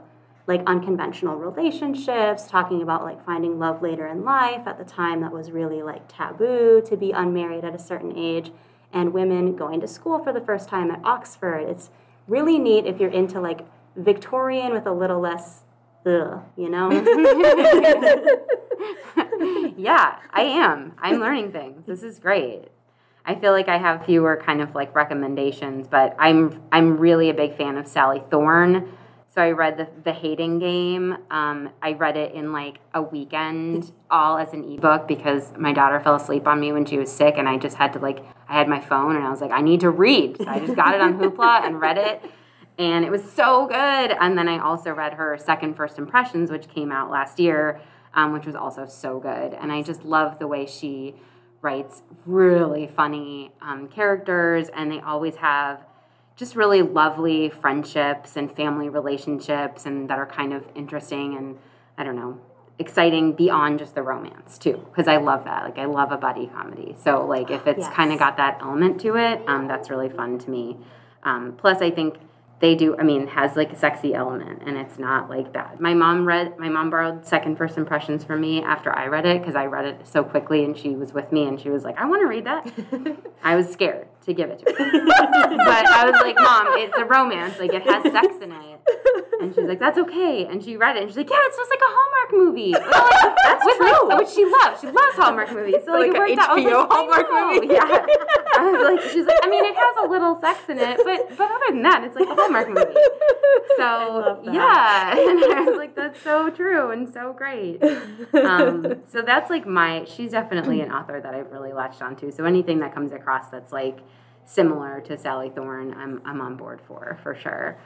like 0.48 0.62
unconventional 0.66 1.36
relationships, 1.36 2.48
talking 2.48 2.82
about 2.82 3.02
like 3.02 3.24
finding 3.24 3.58
love 3.58 3.82
later 3.82 4.06
in 4.06 4.24
life. 4.24 4.66
At 4.66 4.78
the 4.78 4.84
time, 4.84 5.20
that 5.20 5.32
was 5.32 5.50
really 5.50 5.82
like 5.82 6.08
taboo 6.08 6.82
to 6.86 6.96
be 6.96 7.12
unmarried 7.12 7.64
at 7.64 7.74
a 7.74 7.78
certain 7.78 8.16
age, 8.16 8.50
and 8.92 9.12
women 9.12 9.54
going 9.54 9.80
to 9.80 9.88
school 9.88 10.22
for 10.22 10.32
the 10.32 10.40
first 10.40 10.68
time 10.68 10.90
at 10.90 11.00
Oxford. 11.04 11.68
It's 11.68 11.90
really 12.26 12.58
neat 12.58 12.86
if 12.86 13.00
you're 13.00 13.10
into 13.10 13.40
like 13.40 13.60
Victorian 13.96 14.72
with 14.72 14.86
a 14.86 14.92
little 14.92 15.20
less 15.20 15.62
ugh, 16.06 16.42
you 16.56 16.68
know? 16.68 16.90
yeah, 19.76 20.18
I 20.30 20.42
am. 20.42 20.92
I'm 20.98 21.20
learning 21.20 21.52
things. 21.52 21.86
This 21.86 22.02
is 22.02 22.18
great. 22.18 22.64
I 23.24 23.34
feel 23.34 23.52
like 23.52 23.68
I 23.68 23.76
have 23.76 24.06
fewer 24.06 24.36
kind 24.36 24.60
of 24.60 24.74
like 24.74 24.94
recommendations, 24.94 25.88
but 25.88 26.14
I'm 26.18 26.62
I'm 26.70 26.96
really 26.96 27.28
a 27.28 27.34
big 27.34 27.56
fan 27.56 27.76
of 27.76 27.88
Sally 27.88 28.22
Thorne. 28.30 28.88
So 29.34 29.42
I 29.42 29.50
read 29.50 29.76
the 29.76 29.88
the 30.04 30.12
Hating 30.12 30.60
Game. 30.60 31.16
Um, 31.30 31.70
I 31.82 31.94
read 31.94 32.16
it 32.16 32.34
in 32.34 32.52
like 32.52 32.78
a 32.94 33.02
weekend, 33.02 33.90
all 34.10 34.38
as 34.38 34.52
an 34.52 34.72
ebook 34.72 35.08
because 35.08 35.52
my 35.58 35.72
daughter 35.72 35.98
fell 35.98 36.14
asleep 36.14 36.46
on 36.46 36.60
me 36.60 36.72
when 36.72 36.84
she 36.84 36.98
was 36.98 37.10
sick, 37.10 37.34
and 37.36 37.48
I 37.48 37.58
just 37.58 37.76
had 37.76 37.92
to 37.94 37.98
like 37.98 38.24
I 38.48 38.56
had 38.56 38.68
my 38.68 38.80
phone 38.80 39.16
and 39.16 39.24
I 39.24 39.30
was 39.30 39.40
like 39.40 39.50
I 39.50 39.60
need 39.60 39.80
to 39.80 39.90
read. 39.90 40.36
So 40.38 40.46
I 40.46 40.60
just 40.60 40.76
got 40.76 40.94
it 40.94 41.00
on 41.00 41.18
Hoopla 41.18 41.66
and 41.66 41.80
read 41.80 41.98
it 41.98 42.22
and 42.78 43.04
it 43.04 43.10
was 43.10 43.30
so 43.30 43.66
good. 43.66 43.76
And 43.76 44.36
then 44.36 44.48
I 44.48 44.58
also 44.58 44.92
read 44.92 45.14
her 45.14 45.38
second 45.38 45.74
First 45.74 45.98
Impressions, 45.98 46.50
which 46.50 46.68
came 46.68 46.92
out 46.92 47.10
last 47.10 47.38
year, 47.38 47.80
um, 48.14 48.32
which 48.32 48.46
was 48.46 48.54
also 48.54 48.86
so 48.86 49.18
good. 49.18 49.54
And 49.54 49.72
I 49.72 49.82
just 49.82 50.04
love 50.04 50.38
the 50.38 50.46
way 50.46 50.66
she 50.66 51.14
writes 51.62 52.02
really 52.26 52.86
funny 52.86 53.50
um, 53.62 53.88
characters, 53.88 54.68
and 54.68 54.90
they 54.90 55.00
always 55.00 55.36
have 55.36 55.84
just 56.36 56.54
really 56.54 56.82
lovely 56.82 57.48
friendships 57.48 58.36
and 58.36 58.54
family 58.54 58.88
relationships, 58.88 59.86
and 59.86 60.08
that 60.10 60.18
are 60.18 60.26
kind 60.26 60.52
of 60.52 60.64
interesting 60.74 61.36
and 61.36 61.58
I 61.96 62.04
don't 62.04 62.16
know 62.16 62.38
exciting 62.78 63.32
beyond 63.32 63.78
just 63.78 63.94
the 63.94 64.02
romance 64.02 64.58
too 64.58 64.76
because 64.90 65.08
i 65.08 65.16
love 65.16 65.44
that 65.44 65.64
like 65.64 65.78
i 65.78 65.86
love 65.86 66.12
a 66.12 66.16
buddy 66.16 66.46
comedy 66.48 66.94
so 67.02 67.24
like 67.24 67.50
if 67.50 67.66
it's 67.66 67.80
yes. 67.80 67.94
kind 67.94 68.12
of 68.12 68.18
got 68.18 68.36
that 68.36 68.58
element 68.60 69.00
to 69.00 69.16
it 69.16 69.40
um, 69.48 69.66
that's 69.66 69.88
really 69.88 70.10
fun 70.10 70.38
to 70.38 70.50
me 70.50 70.76
um, 71.22 71.54
plus 71.56 71.80
i 71.80 71.90
think 71.90 72.16
they 72.60 72.74
do 72.74 72.96
i 72.98 73.02
mean 73.02 73.26
has 73.26 73.56
like 73.56 73.72
a 73.72 73.76
sexy 73.76 74.14
element 74.14 74.62
and 74.66 74.76
it's 74.76 74.98
not 74.98 75.28
like 75.28 75.52
bad. 75.52 75.80
My 75.80 75.94
mom 75.94 76.26
read 76.26 76.58
my 76.58 76.68
mom 76.68 76.90
borrowed 76.90 77.26
second 77.26 77.56
first 77.56 77.76
impressions 77.76 78.24
from 78.24 78.40
me 78.40 78.62
after 78.62 78.94
i 78.96 79.06
read 79.06 79.26
it 79.26 79.40
because 79.40 79.54
i 79.54 79.66
read 79.66 79.84
it 79.84 80.06
so 80.06 80.22
quickly 80.24 80.64
and 80.64 80.76
she 80.76 80.90
was 80.90 81.12
with 81.12 81.32
me 81.32 81.44
and 81.44 81.60
she 81.60 81.70
was 81.70 81.84
like 81.84 81.98
i 81.98 82.06
want 82.06 82.22
to 82.22 82.26
read 82.26 82.46
that. 82.46 82.70
I 83.44 83.56
was 83.56 83.70
scared 83.70 84.08
to 84.26 84.34
give 84.34 84.50
it 84.50 84.58
to 84.58 84.72
her. 84.72 84.90
But 85.56 85.86
i 85.86 86.04
was 86.04 86.20
like 86.22 86.36
mom 86.36 86.66
it's 86.78 86.96
a 86.98 87.04
romance. 87.04 87.58
Like 87.58 87.72
it 87.72 87.82
has 87.82 88.02
sex 88.12 88.28
in 88.42 88.52
it. 88.52 88.80
And 89.40 89.54
she's 89.54 89.64
like 89.64 89.78
that's 89.78 89.98
okay. 89.98 90.46
And 90.46 90.62
she 90.62 90.76
read 90.76 90.96
it 90.96 91.02
and 91.02 91.10
she's 91.10 91.16
like 91.16 91.30
yeah 91.30 91.38
it's 91.40 91.56
just 91.56 91.70
like 91.70 91.80
a 91.80 91.90
hallmark 91.90 92.30
movie. 92.32 92.72
Like, 92.72 93.36
that's 93.44 93.64
with, 93.64 93.76
true. 93.76 94.08
like, 94.08 94.18
which 94.18 94.30
she 94.30 94.44
loves. 94.44 94.80
She 94.80 94.86
loves 94.86 95.16
hallmark 95.16 95.52
movies. 95.52 95.82
So 95.84 95.92
like, 95.92 96.12
like 96.12 96.30
it 96.30 96.38
worked 96.38 96.50
HBO 96.50 96.82
out. 96.82 96.92
hallmark 96.92 97.26
movie. 97.30 97.74
Yeah. 97.74 98.06
I 98.58 98.70
was 98.70 98.82
like 98.82 99.10
she's 99.12 99.26
like 99.26 99.38
i 99.42 99.48
mean 99.48 99.64
it 99.64 99.76
has 99.76 100.04
a 100.04 100.08
little 100.08 100.40
sex 100.40 100.68
in 100.68 100.78
it 100.78 100.96
but 101.04 101.36
but 101.36 101.50
other 101.50 101.68
than 101.70 101.82
that 101.82 102.04
it's 102.04 102.16
like 102.16 102.28
a 102.28 102.34
Hallmark 102.34 102.68
movie. 102.68 102.94
So 103.86 104.40
yeah, 104.44 105.10
and 105.18 105.44
I 105.52 105.60
was 105.66 105.76
like, 105.76 105.94
that's 105.94 106.20
so 106.22 106.50
true 106.50 106.90
and 106.90 107.08
so 107.08 107.32
great. 107.32 107.82
Um, 108.32 109.02
so 109.06 109.22
that's 109.22 109.50
like 109.50 109.66
my. 109.66 110.04
She's 110.04 110.30
definitely 110.30 110.80
an 110.80 110.90
author 110.90 111.20
that 111.20 111.34
I've 111.34 111.50
really 111.52 111.72
latched 111.72 112.00
onto. 112.00 112.30
So 112.30 112.44
anything 112.44 112.78
that 112.80 112.94
comes 112.94 113.12
across 113.12 113.48
that's 113.48 113.72
like 113.72 113.98
similar 114.44 115.00
to 115.02 115.18
Sally 115.18 115.50
Thorne, 115.50 115.92
I'm 115.94 116.22
I'm 116.24 116.40
on 116.40 116.56
board 116.56 116.80
for 116.86 117.18
for 117.22 117.34
sure. 117.34 117.76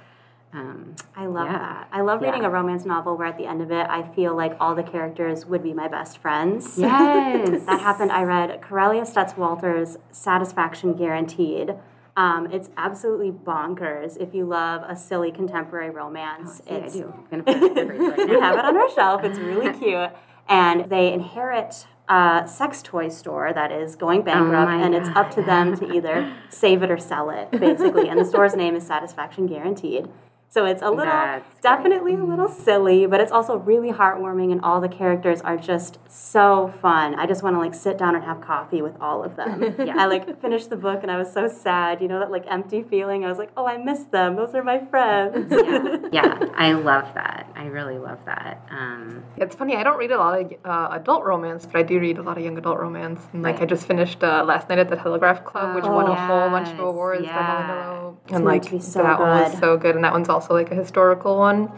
Um, 0.53 0.96
I 1.14 1.26
love 1.26 1.46
yeah. 1.46 1.59
that. 1.59 1.88
I 1.92 2.00
love 2.00 2.22
reading 2.22 2.42
yeah. 2.42 2.48
a 2.48 2.50
romance 2.50 2.85
novel 2.85 3.16
where 3.16 3.29
at 3.29 3.38
the 3.38 3.46
end 3.46 3.62
of 3.62 3.70
it, 3.70 3.87
I 3.88 4.03
feel 4.14 4.35
like 4.35 4.57
all 4.59 4.74
the 4.74 4.83
characters 4.83 5.46
would 5.46 5.62
be 5.62 5.72
my 5.72 5.87
best 5.87 6.18
friends. 6.18 6.76
Yes. 6.76 7.64
that 7.66 7.81
happened. 7.81 8.11
I 8.11 8.24
read 8.24 8.61
Karelia 8.61 9.03
Stetz-Waters' 9.03 9.96
Satisfaction 10.11 10.94
Guaranteed, 10.94 11.76
um, 12.16 12.51
it's 12.53 12.70
absolutely 12.77 13.31
bonkers 13.31 14.16
if 14.18 14.35
you 14.35 14.44
love 14.44 14.83
a 14.87 14.96
silly 14.96 15.31
contemporary 15.31 15.90
romance. 15.90 16.61
Oh, 16.68 16.77
it's, 16.77 16.94
I 16.94 16.99
do. 16.99 17.14
I'm 17.33 17.42
gonna 17.42 17.42
put 17.61 17.79
it 17.79 17.88
right 17.88 18.18
we 18.29 18.40
have 18.40 18.59
it 18.59 18.64
on 18.64 18.77
our 18.77 18.90
shelf. 18.90 19.25
It's 19.25 19.38
really 19.38 19.73
cute. 19.79 20.11
And 20.49 20.90
they 20.90 21.12
inherit 21.12 21.87
a 22.09 22.42
sex 22.46 22.83
toy 22.83 23.09
store 23.09 23.53
that 23.53 23.70
is 23.70 23.94
going 23.94 24.23
bankrupt, 24.23 24.68
oh 24.68 24.85
and 24.85 24.94
it's 24.94 25.09
up 25.11 25.31
to 25.33 25.42
them 25.42 25.77
to 25.77 25.92
either 25.92 26.35
save 26.49 26.83
it 26.83 26.90
or 26.90 26.99
sell 26.99 27.31
it, 27.31 27.53
basically. 27.53 28.09
and 28.09 28.18
the 28.18 28.25
store's 28.25 28.57
name 28.57 28.75
is 28.75 28.85
Satisfaction 28.85 29.46
Guaranteed. 29.46 30.09
So 30.53 30.65
it's 30.65 30.83
a 30.83 30.91
little, 30.91 31.05
That's 31.05 31.61
definitely 31.61 32.15
great. 32.17 32.25
a 32.25 32.29
little 32.29 32.49
silly, 32.49 33.07
but 33.07 33.21
it's 33.21 33.31
also 33.31 33.57
really 33.57 33.93
heartwarming, 33.93 34.51
and 34.51 34.61
all 34.63 34.81
the 34.81 34.89
characters 34.89 35.41
are 35.43 35.57
just 35.57 36.01
so 36.09 36.75
fun. 36.83 37.15
I 37.15 37.27
just 37.27 37.45
want 37.45 37.55
to 37.55 37.61
like 37.61 37.73
sit 37.73 37.97
down 37.97 38.17
and 38.17 38.25
have 38.25 38.41
coffee 38.41 38.83
with 38.83 39.01
all 39.01 39.23
of 39.23 39.37
them. 39.37 39.63
yeah. 39.79 39.95
I 39.97 40.07
like 40.07 40.41
finished 40.43 40.69
the 40.69 40.77
book, 40.77 41.03
and 41.03 41.11
I 41.11 41.19
was 41.19 41.33
so 41.33 41.47
sad. 41.47 42.03
You 42.03 42.09
know 42.09 42.19
that 42.19 42.33
like 42.33 42.47
empty 42.49 42.83
feeling. 42.83 43.25
I 43.25 43.29
was 43.29 43.39
like, 43.39 43.53
oh, 43.57 43.65
I 43.65 43.77
miss 43.77 44.03
them. 44.07 44.35
Those 44.35 44.53
are 44.57 44.65
my 44.65 44.85
friends. 44.87 45.53
yeah, 45.53 45.99
yeah. 46.13 46.47
I 46.57 46.73
love 46.73 47.15
that. 47.15 47.49
I 47.55 47.67
really 47.67 47.99
love 47.99 48.19
that. 48.27 48.67
Um, 48.73 49.23
it's 49.37 49.55
funny. 49.55 49.77
I 49.77 49.85
don't 49.85 49.99
read 49.99 50.11
a 50.11 50.19
lot 50.19 50.41
of 50.41 50.53
uh, 50.65 50.89
adult 50.91 51.23
romance, 51.25 51.65
but 51.65 51.77
I 51.77 51.85
do 51.85 52.01
read 52.01 52.19
a 52.19 52.23
lot 52.23 52.39
of 52.39 52.43
young 52.43 52.59
adult 52.59 52.81
romance. 52.81 53.21
And 53.33 53.45
like 53.45 53.61
right. 53.61 53.63
I 53.63 53.67
just 53.67 53.87
finished 53.87 54.25
uh, 54.25 54.43
last 54.45 54.69
night 54.69 54.81
at 54.81 54.89
the 54.89 54.97
Telegraph 54.97 55.45
Club, 55.45 55.77
which 55.77 55.85
oh, 55.85 55.93
won 55.93 56.11
yes. 56.11 56.19
a 56.19 56.27
whole 56.27 56.51
bunch 56.51 56.71
of 56.71 56.81
awards 56.81 57.23
yeah. 57.23 58.10
And 58.33 58.45
like 58.45 58.64
so 58.64 59.03
that 59.03 59.19
good. 59.19 59.25
one 59.25 59.43
was 59.43 59.59
so 59.59 59.77
good, 59.77 59.95
and 59.95 60.05
that 60.05 60.12
one's 60.12 60.29
also 60.29 60.55
like 60.55 60.71
a 60.71 60.75
historical 60.75 61.38
one. 61.38 61.73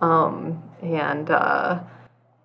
Um, 0.00 0.62
and 0.82 1.30
uh, 1.30 1.80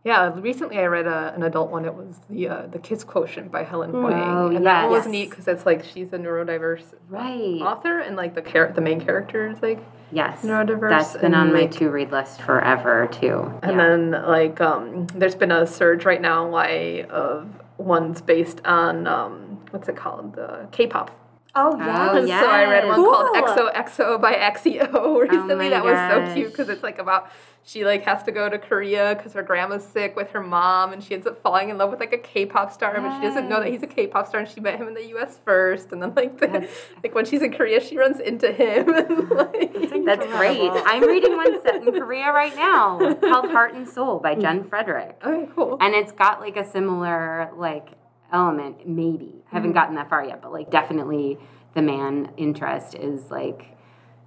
yeah, 0.04 0.32
recently 0.40 0.78
I 0.78 0.86
read 0.86 1.06
a, 1.06 1.34
an 1.36 1.44
adult 1.44 1.70
one. 1.70 1.84
It 1.84 1.94
was 1.94 2.20
the 2.30 2.48
uh, 2.48 2.68
the 2.68 2.80
Kiss 2.80 3.04
Quotient 3.04 3.52
by 3.52 3.64
Helen 3.64 3.92
mm. 3.92 4.02
Hoang, 4.02 4.38
oh, 4.38 4.46
and 4.48 4.54
yes. 4.54 4.64
that 4.64 4.90
was 4.90 5.06
neat 5.06 5.30
because 5.30 5.48
it's 5.48 5.66
like 5.66 5.84
she's 5.84 6.14
a 6.14 6.18
neurodiverse 6.18 6.94
right. 7.10 7.62
author, 7.62 8.00
and 8.00 8.16
like 8.16 8.34
the 8.34 8.42
char- 8.42 8.72
the 8.72 8.80
main 8.80 9.02
character 9.02 9.50
is 9.50 9.62
like 9.62 9.84
yes 10.12 10.44
neurodiverse. 10.44 10.90
That's 10.90 11.14
been 11.14 11.26
and, 11.26 11.36
on 11.36 11.54
like, 11.54 11.72
my 11.72 11.78
to 11.80 11.90
read 11.90 12.12
list 12.12 12.42
forever 12.42 13.10
too. 13.12 13.60
And 13.62 13.72
yeah. 13.72 13.78
then 13.78 14.12
like 14.12 14.62
um, 14.62 15.08
there's 15.08 15.36
been 15.36 15.52
a 15.52 15.68
surge 15.68 16.06
right 16.06 16.22
now 16.22 16.48
why 16.48 17.06
of 17.10 17.50
ones 17.78 18.22
based 18.22 18.62
on 18.66 19.08
um, 19.08 19.60
what's 19.72 19.90
it 19.90 19.98
called 19.98 20.36
the 20.36 20.68
K-pop 20.72 21.12
Oh, 21.58 21.78
yes. 21.78 22.10
Oh, 22.12 22.26
yes. 22.26 22.44
So 22.44 22.50
I 22.50 22.66
read 22.66 22.88
one 22.88 22.96
Cool. 22.96 23.12
called 23.12 23.36
XOXO 23.36 24.22
by 24.22 24.34
XEO 24.34 25.22
recently. 25.30 25.54
Oh 25.54 25.58
my 25.58 25.70
that 25.70 25.84
was 25.84 26.28
so 26.28 26.34
cute 26.36 26.52
because 26.52 26.70
it's 26.70 26.84
like 26.84 27.00
about 27.00 27.32
she 27.68 27.84
like 27.84 28.06
has 28.06 28.24
to 28.24 28.32
go 28.32 28.48
to 28.48 28.58
Korea 28.58 29.14
because 29.16 29.34
her 29.34 29.44
grandma's 29.44 29.86
sick 29.86 30.16
with 30.16 30.30
her 30.30 30.42
mom, 30.42 30.94
and 30.94 31.04
she 31.04 31.14
ends 31.14 31.28
up 31.28 31.42
falling 31.42 31.70
in 31.70 31.78
love 31.78 31.92
with 31.92 32.00
like 32.00 32.14
a 32.14 32.18
K-pop 32.18 32.72
star, 32.72 33.00
but 33.02 33.18
she 33.18 33.22
doesn't 33.28 33.50
know 33.50 33.60
that 33.60 33.70
he's 33.70 33.84
a 33.84 33.88
K-pop 33.88 34.26
star, 34.26 34.40
and 34.40 34.50
she 34.50 34.62
met 34.62 34.78
him 34.80 34.88
in 34.88 34.94
the 34.94 35.08
U.S. 35.08 35.38
first, 35.44 35.92
and 35.92 36.02
then 36.02 36.14
like 36.16 36.40
the, 36.40 36.48
That's- 36.48 36.70
like 37.04 37.14
when 37.14 37.26
she's 37.26 37.42
in 37.42 37.52
Korea, 37.52 37.82
she 37.82 37.98
runs 37.98 38.20
into 38.20 38.52
him. 38.52 38.88
And, 38.98 39.30
like, 39.30 40.06
That's 40.06 40.26
great. 40.38 40.72
I'm 40.86 41.04
reading 41.04 41.36
one 41.36 41.62
set 41.62 41.76
in 41.76 41.92
Korea 41.92 42.32
right 42.32 42.56
now 42.56 42.98
called 43.16 43.52
Heart 43.52 43.74
and 43.74 43.88
Seoul 43.88 44.20
by 44.20 44.36
Jen 44.36 44.60
mm-hmm. 44.60 44.70
Frederick. 44.70 45.20
okay, 45.24 45.50
cool. 45.54 45.78
And 45.82 45.94
it's 45.94 46.12
got 46.12 46.40
like 46.40 46.56
a 46.56 46.70
similar 46.70 47.52
like 47.56 47.90
element, 48.32 48.88
maybe. 48.88 49.44
I 49.52 49.56
haven't 49.56 49.74
gotten 49.74 49.96
that 49.96 50.10
far 50.10 50.24
yet, 50.24 50.42
but 50.42 50.52
like 50.52 50.70
definitely 50.70 51.38
the 51.74 51.82
man 51.82 52.32
interest 52.38 52.96
is 52.96 53.32
like 53.32 53.78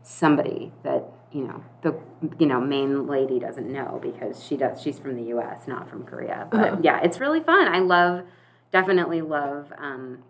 somebody 0.02 0.72
that, 0.82 1.04
you 1.32 1.46
know, 1.46 1.62
the 1.82 1.98
you 2.38 2.46
know, 2.46 2.60
main 2.60 3.06
lady 3.06 3.38
doesn't 3.38 3.70
know 3.70 4.00
because 4.02 4.42
she 4.44 4.56
does 4.56 4.80
she's 4.80 4.98
from 4.98 5.16
the 5.16 5.34
US, 5.36 5.66
not 5.66 5.88
from 5.88 6.04
Korea. 6.04 6.48
But 6.50 6.84
yeah, 6.84 7.00
it's 7.02 7.20
really 7.20 7.40
fun. 7.40 7.68
I 7.68 7.80
love 7.80 8.24
definitely 8.72 9.20
love 9.20 9.72
um 9.78 10.22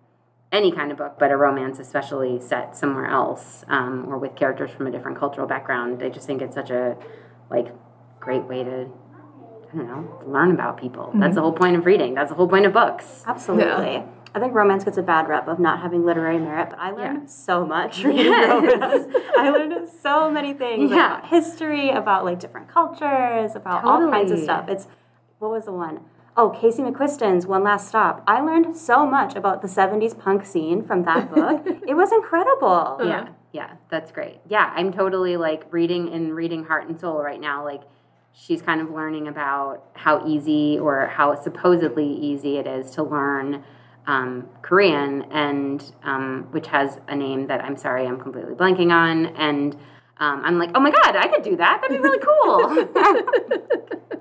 any 0.53 0.73
kind 0.73 0.91
of 0.91 0.99
book, 0.99 1.17
but 1.19 1.31
a 1.31 1.37
romance, 1.37 1.79
especially 1.79 2.41
set 2.41 2.77
somewhere 2.77 3.07
else 3.07 3.65
um, 3.69 4.07
or 4.09 4.19
with 4.19 4.35
characters 4.35 4.71
from 4.71 4.87
a 4.87 4.91
different 4.91 5.17
cultural 5.17 5.47
background. 5.47 6.03
I 6.03 6.09
just 6.09 6.27
think 6.27 6.43
it's 6.43 6.55
such 6.55 6.71
a 6.71 6.97
like 7.51 7.69
great 8.19 8.45
way 8.45 8.65
to 8.65 8.89
Don't 9.75 9.87
know 9.87 10.23
learn 10.27 10.51
about 10.51 10.79
people. 10.81 11.11
That's 11.15 11.35
the 11.35 11.41
mm-hmm. 11.41 11.41
whole 11.41 11.53
point 11.53 11.77
of 11.77 11.87
reading. 11.87 12.15
That's 12.15 12.31
the 12.31 12.35
whole 12.37 12.49
point 12.49 12.67
of 12.67 12.73
books. 12.73 13.23
Absolutely. 13.27 14.03
I 14.33 14.39
think 14.39 14.55
romance 14.55 14.85
gets 14.85 14.97
a 14.97 15.03
bad 15.03 15.29
rep 15.29 15.49
of 15.49 15.59
not 15.59 15.81
having 15.81 16.05
literary 16.05 16.39
merit, 16.39 16.71
but 16.71 16.79
I 16.79 16.91
learned 16.91 17.23
Yeah. 17.23 17.27
so 17.29 17.67
much 17.67 18.05
reading 18.05 18.27
Yes. 18.27 18.63
romance. 18.73 19.17
I 19.37 19.51
learned 19.51 19.89
so 19.89 20.31
many 20.31 20.55
things 20.55 20.91
Yeah. 20.91 21.19
about 21.19 21.29
history, 21.29 21.91
about 21.91 22.25
like 22.25 22.39
different 22.39 22.69
cultures, 22.69 23.55
about 23.57 23.85
all 23.85 24.09
kinds 24.11 24.31
of 24.31 24.39
stuff. 24.39 24.69
It's 24.69 24.87
what 25.39 25.51
was 25.51 25.65
the 25.65 25.73
one? 25.73 26.01
Oh, 26.37 26.51
Casey 26.51 26.83
McQuiston's 26.83 27.45
One 27.47 27.65
Last 27.65 27.89
Stop. 27.89 28.23
I 28.27 28.41
learned 28.41 28.77
so 28.77 29.05
much 29.05 29.35
about 29.35 29.63
the 29.63 29.69
70s 29.69 30.17
punk 30.19 30.45
scene 30.47 30.83
from 30.85 31.03
that 31.03 31.35
book. 31.35 31.67
it 31.87 31.95
was 31.95 32.13
incredible. 32.13 32.99
Yeah, 33.03 33.29
yeah, 33.53 33.73
that's 33.89 34.13
great. 34.13 34.39
Yeah, 34.49 34.73
I'm 34.77 34.93
totally 34.93 35.37
like 35.37 35.65
reading 35.73 36.13
and 36.13 36.35
reading 36.35 36.65
Heart 36.65 36.89
and 36.89 37.01
Seoul 37.01 37.21
right 37.21 37.41
now. 37.41 37.65
Like 37.65 37.83
she's 38.33 38.63
kind 38.63 38.81
of 38.81 38.91
learning 38.91 39.29
about 39.29 39.85
how 39.95 40.27
easy 40.27 40.79
or 40.79 41.07
how 41.07 41.35
supposedly 41.41 42.07
easy 42.07 42.57
it 42.57 42.67
is 42.67 42.91
to 42.93 43.03
learn 43.03 43.65
um, 44.07 44.49
Korean, 44.63 45.23
and 45.31 45.93
um, 46.03 46.49
which 46.51 46.67
has 46.69 46.99
a 47.09 47.15
name 47.15 47.47
that 47.49 47.63
I'm 47.63 47.77
sorry 47.77 48.07
I'm 48.07 48.19
completely 48.21 48.55
blanking 48.55 48.93
on. 48.93 49.27
And 49.37 49.75
um, 50.19 50.43
I'm 50.45 50.59
like, 50.59 50.71
oh 50.75 50.81
my 50.81 50.91
god, 50.91 51.17
I 51.17 51.29
could 51.29 51.43
do 51.43 51.57
that. 51.57 51.81
That'd 51.81 51.97
be 51.97 52.03
really 52.03 52.19
cool. 52.19 52.87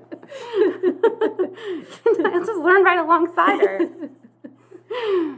I'll 2.24 2.44
just 2.44 2.60
learn 2.60 2.84
right 2.84 2.98
alongside 2.98 3.60
her. 3.60 3.80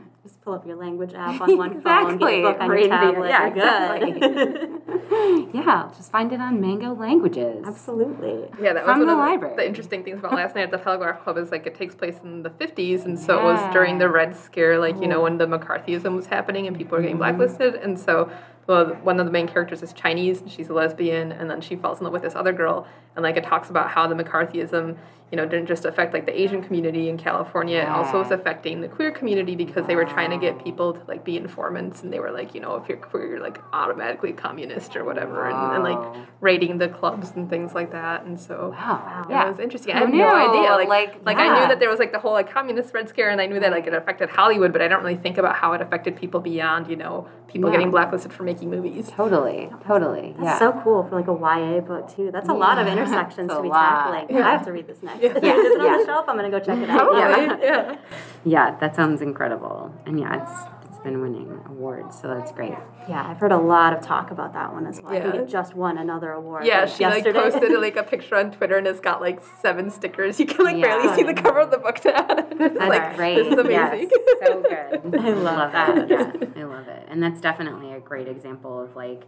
Just 0.22 0.40
pull 0.42 0.54
up 0.54 0.64
your 0.64 0.76
language 0.76 1.14
app 1.14 1.40
on 1.40 1.56
one 1.58 1.82
phone, 1.82 2.16
get 2.18 2.28
Exactly. 2.30 2.38
a 2.40 2.42
book 2.42 2.61
on 2.61 2.68
Read 2.68 2.80
your 2.87 2.90
tablet. 2.90 3.28
yeah, 3.28 3.94
you're 3.96 4.18
good. 4.20 5.48
yeah, 5.54 5.90
just 5.96 6.12
find 6.12 6.32
it 6.32 6.40
on 6.40 6.61
Mango 6.61 6.94
Languages. 6.94 7.64
Absolutely. 7.66 8.48
Yeah, 8.61 8.72
that 8.74 8.85
From 8.85 9.00
was 9.00 9.06
one 9.06 9.06
the 9.08 9.12
of 9.14 9.18
the, 9.18 9.30
library. 9.32 9.56
the 9.56 9.66
interesting 9.66 10.04
things 10.04 10.20
about 10.20 10.35
last 10.35 10.54
night 10.54 10.62
at 10.62 10.70
the 10.70 10.78
Telegraph 10.78 11.24
Club 11.24 11.38
is 11.38 11.50
like 11.50 11.66
it 11.66 11.74
takes 11.74 11.96
place 11.96 12.18
in 12.22 12.42
the 12.44 12.50
50s, 12.50 13.04
and 13.04 13.18
so 13.18 13.40
it 13.40 13.42
was 13.44 13.72
during 13.72 13.98
the 13.98 14.08
Red 14.08 14.37
Scare, 14.37 14.78
like 14.78 15.00
you 15.00 15.08
know 15.08 15.20
when 15.22 15.38
the 15.38 15.46
McCarthyism 15.46 16.14
was 16.14 16.26
happening 16.26 16.68
and 16.68 16.76
people 16.76 16.96
were 16.96 17.02
getting 17.02 17.16
Mm-hmm. 17.18 17.37
blacklisted, 17.38 17.74
and 17.74 17.98
so 17.98 18.30
well, 18.66 18.87
one 19.03 19.18
of 19.20 19.27
the 19.27 19.33
main 19.33 19.48
characters 19.48 19.83
is 19.83 19.92
Chinese, 19.92 20.40
and 20.40 20.51
she's 20.51 20.68
a 20.68 20.72
lesbian, 20.72 21.33
and 21.33 21.51
then 21.51 21.61
she 21.61 21.77
falls 21.77 21.98
in 21.98 22.05
love 22.05 22.12
with 22.12 22.22
this 22.22 22.35
other 22.35 22.53
girl, 22.53 22.87
and 23.16 23.22
like 23.22 23.37
it 23.37 23.44
talks 23.44 23.70
about 23.70 23.88
how 23.90 24.07
the 24.07 24.14
McCarthyism, 24.14 24.96
you 25.31 25.37
know, 25.37 25.46
didn't 25.46 25.66
just 25.66 25.85
affect 25.87 26.12
like 26.12 26.27
the 26.27 26.40
Asian 26.40 26.62
community 26.62 27.09
in 27.09 27.16
California, 27.16 27.79
it 27.81 27.88
also 27.88 28.18
was 28.18 28.31
affecting 28.31 28.81
the 28.83 28.88
queer 28.88 29.11
community 29.11 29.57
because 29.57 29.87
they 29.87 29.96
were 29.96 30.05
trying 30.05 30.31
to 30.31 30.37
get 30.38 30.62
people 30.62 30.92
to 30.92 31.01
like 31.09 31.25
be 31.25 31.37
informants, 31.37 32.03
and 32.03 32.12
they 32.12 32.20
were 32.20 32.31
like, 32.31 32.55
you 32.55 32.61
know, 32.61 32.77
if 32.77 32.88
you're 32.88 32.98
queer, 32.98 33.27
you're 33.27 33.40
like 33.40 33.59
automatically 33.72 34.33
communist 34.33 34.94
or 34.94 35.05
whatever, 35.05 35.46
and, 35.48 35.75
and 35.77 35.83
like 35.85 36.27
raiding 36.40 36.79
the 36.79 36.88
clubs 36.88 37.33
and 37.35 37.48
things 37.51 37.75
like 37.75 37.90
that, 37.92 38.25
and 38.25 38.38
so. 38.38 38.70
Wow. 38.79 39.27
Yeah, 39.29 39.37
Yeah. 39.42 39.46
it 39.46 39.48
was 39.51 39.59
interesting. 39.59 39.94
I 39.94 40.01
had 40.01 40.11
no 40.12 40.29
idea. 40.29 40.70
Like, 40.77 40.88
Like, 40.88 41.25
like, 41.25 41.37
I 41.38 41.59
knew 41.61 41.68
that 41.68 41.81
there 41.81 41.88
was 41.90 41.98
like 41.98 42.12
the 42.12 42.18
whole 42.20 42.33
like 42.33 42.51
communist 42.53 42.92
red 42.94 43.09
scare, 43.09 43.31
and 43.31 43.40
I 43.40 43.46
knew 43.46 43.59
that 43.61 43.72
like 43.72 43.87
it 43.87 43.94
affected 43.94 44.29
Hollywood, 44.31 44.72
but 44.72 44.83
I 44.83 44.88
don't 44.88 45.03
really 45.03 45.16
think 45.16 45.38
about 45.38 45.57
how 45.57 45.72
it 45.72 45.81
affected 45.81 46.14
people 46.16 46.38
beyond 46.40 46.88
you 46.88 46.96
know 46.96 47.27
people 47.48 47.68
Yeah. 47.70 47.77
getting 47.77 47.90
blacklisted 47.90 48.33
for 48.33 48.42
making 48.52 48.70
movies. 48.70 49.10
Totally, 49.10 49.70
totally. 49.86 50.34
That's 50.38 50.44
yeah. 50.44 50.58
so 50.58 50.80
cool 50.84 51.04
for 51.08 51.16
like 51.16 51.28
a 51.28 51.32
YA 51.32 51.80
book 51.80 52.14
too. 52.14 52.30
That's 52.32 52.48
a 52.48 52.54
lot 52.54 52.78
of 52.78 52.86
intersections 52.86 53.50
to 53.50 53.62
be 53.62 53.68
lot. 53.68 54.12
tackling. 54.12 54.36
Yeah. 54.36 54.48
I 54.48 54.52
have 54.52 54.64
to 54.66 54.72
read 54.72 54.86
this 54.86 55.02
next. 55.02 55.22
Yeah. 55.22 55.30
Is 55.36 55.36
it 55.42 55.80
on 55.80 55.86
Yeah. 55.86 55.98
the 55.98 56.04
shelf? 56.04 56.26
I'm 56.28 56.36
gonna 56.36 56.50
go 56.50 56.60
check 56.60 56.78
it 56.78 56.90
out. 56.90 56.98
Probably, 56.98 57.20
Yeah. 57.44 57.56
yeah. 57.62 57.96
yeah, 58.44 58.76
that 58.80 58.94
sounds 58.96 59.22
incredible. 59.22 59.92
And 60.06 60.18
yeah, 60.20 60.42
it's 60.42 60.71
been 61.02 61.20
winning 61.20 61.60
awards, 61.66 62.20
so 62.20 62.28
that's 62.28 62.52
great. 62.52 62.74
Yeah, 63.08 63.26
I've 63.28 63.38
heard 63.38 63.52
a 63.52 63.58
lot 63.58 63.92
of 63.92 64.00
talk 64.00 64.30
about 64.30 64.52
that 64.54 64.72
one 64.72 64.86
as 64.86 65.00
well. 65.02 65.12
I 65.12 65.20
think 65.20 65.34
Yeah. 65.34 65.40
it 65.42 65.48
just 65.48 65.74
won 65.74 65.98
another 65.98 66.30
award. 66.32 66.64
Yeah, 66.64 66.80
like, 66.80 66.88
she 66.90 67.00
yesterday. 67.00 67.32
like 67.40 67.52
posted 67.52 67.80
like 67.80 67.96
a 67.96 68.02
picture 68.12 68.36
on 68.36 68.52
Twitter 68.52 68.76
and 68.78 68.86
it's 68.86 69.00
got 69.00 69.20
like 69.20 69.40
seven 69.60 69.90
stickers. 69.90 70.38
You 70.38 70.46
can 70.46 70.64
like 70.64 70.76
Yeah. 70.76 70.82
barely 70.82 71.14
see 71.16 71.22
the 71.24 71.34
cover 71.34 71.58
of 71.60 71.70
the 71.70 71.78
book 71.78 72.04
now. 72.04 72.26
It's 72.62 72.78
That's 72.78 72.88
like, 72.88 73.16
great. 73.16 73.34
This 73.36 73.46
is 73.52 73.58
amazing. 73.58 74.10
Yes, 74.12 74.46
so 74.46 74.62
good. 74.62 75.20
I 75.20 75.30
love 75.30 75.68
it. 75.68 76.08
that. 76.08 76.08
Yeah, 76.56 76.62
I 76.62 76.64
love 76.66 76.86
it. 76.88 77.06
And 77.08 77.22
that's 77.22 77.40
definitely 77.40 77.92
a 77.92 77.98
great 78.00 78.28
example 78.28 78.80
of 78.80 78.94
like 78.94 79.24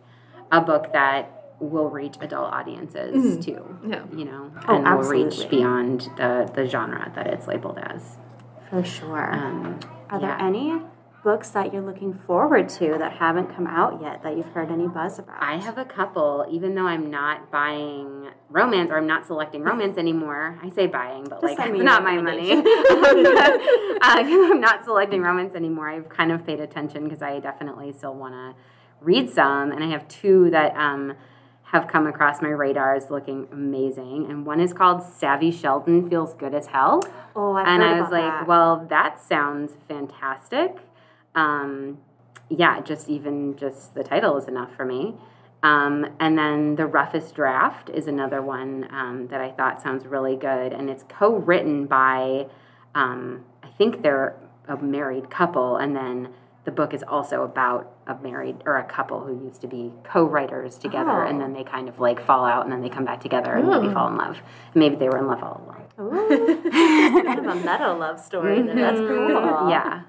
a 0.52 0.60
book 0.60 0.92
that 0.92 1.56
will 1.58 1.88
reach 1.90 2.16
adult 2.20 2.52
audiences 2.52 3.44
too. 3.44 3.78
Yeah. 3.87 4.04
You 4.14 4.24
know, 4.26 4.52
Oh, 4.68 4.76
and 4.76 4.84
will 4.98 5.08
reach 5.08 5.48
beyond 5.48 6.10
the 6.16 6.50
the 6.54 6.66
genre 6.66 7.10
that 7.16 7.26
it's 7.26 7.46
labeled 7.48 7.78
as. 7.82 8.18
for 8.70 8.84
sure. 8.84 9.32
Um, 9.32 9.80
Are 10.10 10.20
there 10.20 10.37
any 10.40 10.80
books 11.24 11.48
that 11.50 11.72
you're 11.72 11.82
looking 11.82 12.12
forward 12.12 12.68
to 12.68 12.96
that 12.98 13.14
haven't 13.14 13.46
come 13.56 13.66
out 13.66 14.00
yet 14.00 14.22
that 14.22 14.37
you've 14.37 14.46
heard 14.48 14.70
any 14.70 14.87
buzz 14.87 15.18
about? 15.18 15.42
I 15.42 15.56
have 15.56 15.78
a 15.78 15.84
couple, 15.84 16.46
even 16.50 16.74
though 16.74 16.87
I'm 16.87 17.10
not 17.10 17.50
buying 17.50 18.28
romance 18.50 18.90
or 18.90 18.98
I'm 18.98 19.06
not 19.06 19.26
selecting 19.26 19.62
romance 19.62 19.96
anymore. 19.96 20.60
I 20.62 20.68
say 20.68 20.87
buying, 20.87 21.24
but 21.24 21.42
like 21.42 21.56
send 21.56 21.72
me 21.72 21.78
it's 21.78 21.84
not 21.84 22.04
my 22.04 22.20
money. 22.20 22.52
uh, 22.52 22.62
I'm 24.02 24.60
not 24.60 24.84
selecting 24.84 25.22
romance 25.22 25.54
anymore. 25.54 25.88
I've 25.88 26.10
kind 26.10 26.30
of 26.30 26.46
paid 26.46 26.60
attention 26.60 27.04
because 27.04 27.22
I 27.22 27.40
definitely 27.40 27.94
still 27.94 28.14
want 28.14 28.34
to 28.34 28.54
read 29.00 29.30
some, 29.30 29.72
and 29.72 29.82
I 29.82 29.88
have 29.88 30.06
two 30.08 30.50
that 30.50 30.76
um, 30.76 31.14
have 31.64 31.88
come 31.88 32.06
across 32.06 32.42
my 32.42 32.50
radars 32.50 33.10
looking 33.10 33.48
amazing. 33.50 34.26
And 34.28 34.44
one 34.44 34.60
is 34.60 34.74
called 34.74 35.02
Savvy 35.02 35.50
Sheldon 35.50 36.08
Feels 36.10 36.34
Good 36.34 36.54
as 36.54 36.66
Hell. 36.66 37.02
oh, 37.34 37.54
I've 37.54 37.66
and 37.66 37.82
I 37.82 38.00
was 38.00 38.10
like, 38.10 38.20
that. 38.20 38.46
well, 38.46 38.87
that 38.90 39.20
sounds 39.20 39.72
fantastic. 39.88 40.76
Um, 41.35 41.99
yeah, 42.51 42.81
just 42.81 43.09
even 43.09 43.57
just 43.57 43.94
the 43.94 44.05
title 44.05 44.37
is 44.37 44.49
enough 44.49 44.75
for 44.77 44.85
me. 44.85 45.14
Um, 45.62 46.07
and 46.20 46.37
then 46.37 46.77
the 46.77 46.87
roughest 46.87 47.35
draft 47.35 47.88
is 47.88 48.07
another 48.07 48.42
one 48.42 48.87
um, 48.90 49.29
that 49.31 49.40
I 49.40 49.51
thought 49.51 49.81
sounds 49.83 50.05
really 50.07 50.37
good, 50.37 50.73
and 50.75 50.90
it's 50.90 51.05
co-written 51.09 51.87
by, 51.87 52.47
um, 52.94 53.44
I 53.62 53.68
think 53.79 54.03
they're 54.03 54.37
a 54.68 54.77
married 54.77 55.31
couple, 55.31 55.77
and 55.77 55.97
then 55.97 56.29
the 56.66 56.70
book 56.70 56.92
is 56.92 57.03
also 57.03 57.44
about 57.44 57.90
a 58.07 58.14
married 58.16 58.57
or 58.66 58.77
a 58.77 58.85
couple 58.85 59.20
who 59.20 59.42
used 59.47 59.62
to 59.62 59.66
be 59.66 59.90
co-writers 60.05 60.77
together, 60.77 61.23
and 61.25 61.38
Oh. 61.38 61.40
then 61.44 61.55
they 61.55 61.64
kind 61.64 61.88
of 61.88 61.99
like 61.99 62.20
fall 62.25 62.44
out, 62.44 62.64
and 62.64 62.73
then 62.73 62.83
they 62.83 62.90
come 62.90 63.07
back 63.07 63.20
together, 63.23 63.53
and 63.55 63.66
maybe 63.66 63.88
fall 63.92 64.09
in 64.09 64.16
love. 64.18 64.37
Maybe 64.75 64.97
they 64.97 65.09
were 65.09 65.18
in 65.18 65.27
love 65.29 65.42
all 65.42 65.62
along. 65.64 66.12
Ooh, 66.12 66.70
kind 66.70 67.38
of 67.38 67.47
a 67.47 67.55
meta 67.55 67.90
love 67.94 68.20
story. 68.20 68.61
there. 68.62 68.75
That's 68.75 68.99
cool. 69.09 69.09
Mm-hmm. 69.09 69.70
Yeah. 69.70 70.03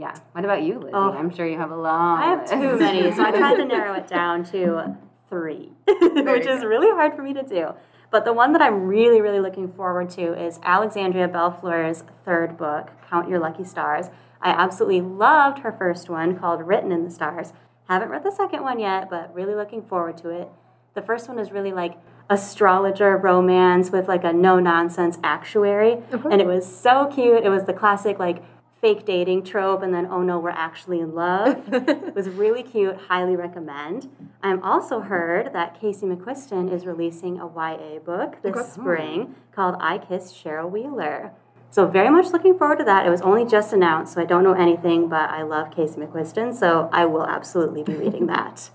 Yeah. 0.00 0.18
What 0.32 0.46
about 0.46 0.62
you, 0.62 0.78
Lizzie? 0.78 0.92
Oh. 0.94 1.12
I'm 1.12 1.28
sure 1.28 1.46
you 1.46 1.58
have 1.58 1.70
a 1.70 1.76
long 1.76 2.18
I 2.18 2.26
have 2.30 2.48
too 2.48 2.78
many, 2.78 3.12
so 3.12 3.22
I 3.22 3.32
tried 3.32 3.56
to 3.56 3.64
narrow 3.66 3.92
it 3.92 4.06
down 4.06 4.44
to 4.44 4.96
three, 5.28 5.72
which 5.86 6.46
is 6.46 6.64
really 6.64 6.88
hard 6.88 7.14
for 7.14 7.22
me 7.22 7.34
to 7.34 7.42
do. 7.42 7.74
But 8.10 8.24
the 8.24 8.32
one 8.32 8.54
that 8.54 8.62
I'm 8.62 8.86
really, 8.86 9.20
really 9.20 9.40
looking 9.40 9.70
forward 9.70 10.08
to 10.10 10.32
is 10.42 10.58
Alexandria 10.62 11.28
Bellefleur's 11.28 12.04
third 12.24 12.56
book, 12.56 12.90
Count 13.10 13.28
Your 13.28 13.40
Lucky 13.40 13.62
Stars. 13.62 14.06
I 14.40 14.50
absolutely 14.52 15.02
loved 15.02 15.58
her 15.58 15.70
first 15.70 16.08
one 16.08 16.38
called 16.38 16.62
Written 16.62 16.92
in 16.92 17.04
the 17.04 17.10
Stars. 17.10 17.52
Haven't 17.86 18.08
read 18.08 18.24
the 18.24 18.32
second 18.32 18.62
one 18.62 18.80
yet, 18.80 19.10
but 19.10 19.34
really 19.34 19.54
looking 19.54 19.82
forward 19.82 20.16
to 20.18 20.30
it. 20.30 20.48
The 20.94 21.02
first 21.02 21.28
one 21.28 21.38
is 21.38 21.52
really 21.52 21.72
like 21.72 21.98
astrologer 22.30 23.18
romance 23.18 23.90
with 23.90 24.08
like 24.08 24.24
a 24.24 24.32
no 24.32 24.58
nonsense 24.60 25.18
actuary. 25.22 25.98
Uh-huh. 26.10 26.30
And 26.30 26.40
it 26.40 26.46
was 26.46 26.64
so 26.64 27.10
cute. 27.14 27.44
It 27.44 27.50
was 27.50 27.64
the 27.64 27.74
classic 27.74 28.18
like 28.18 28.42
fake 28.80 29.04
dating 29.04 29.42
trope 29.44 29.82
and 29.82 29.92
then 29.92 30.06
oh 30.10 30.22
no, 30.22 30.38
we're 30.38 30.50
actually 30.50 31.00
in 31.00 31.14
love. 31.14 31.62
it 31.72 32.14
was 32.14 32.28
really 32.28 32.62
cute. 32.62 32.96
Highly 33.08 33.36
recommend. 33.36 34.08
I'm 34.42 34.62
also 34.62 35.00
heard 35.00 35.52
that 35.52 35.78
Casey 35.78 36.06
McQuiston 36.06 36.72
is 36.72 36.86
releasing 36.86 37.38
a 37.38 37.46
YA 37.46 37.98
book 37.98 38.36
this 38.42 38.56
Okay. 38.56 38.68
spring 38.70 39.34
called 39.54 39.76
I 39.80 39.98
Kissed 39.98 40.34
Shara 40.34 40.68
Wheeler. 40.68 41.32
So 41.72 41.86
very 41.86 42.10
much 42.10 42.32
looking 42.32 42.58
forward 42.58 42.78
to 42.78 42.84
that. 42.84 43.06
It 43.06 43.10
was 43.10 43.20
only 43.20 43.44
just 43.44 43.72
announced, 43.72 44.14
so 44.14 44.20
I 44.20 44.24
don't 44.24 44.42
know 44.42 44.54
anything, 44.54 45.08
but 45.08 45.30
I 45.30 45.42
love 45.42 45.70
Casey 45.70 46.00
McQuiston, 46.00 46.52
so 46.54 46.88
I 46.92 47.04
will 47.04 47.24
absolutely 47.26 47.82
be 47.84 47.94
reading 47.94 48.26
that. 48.34 48.70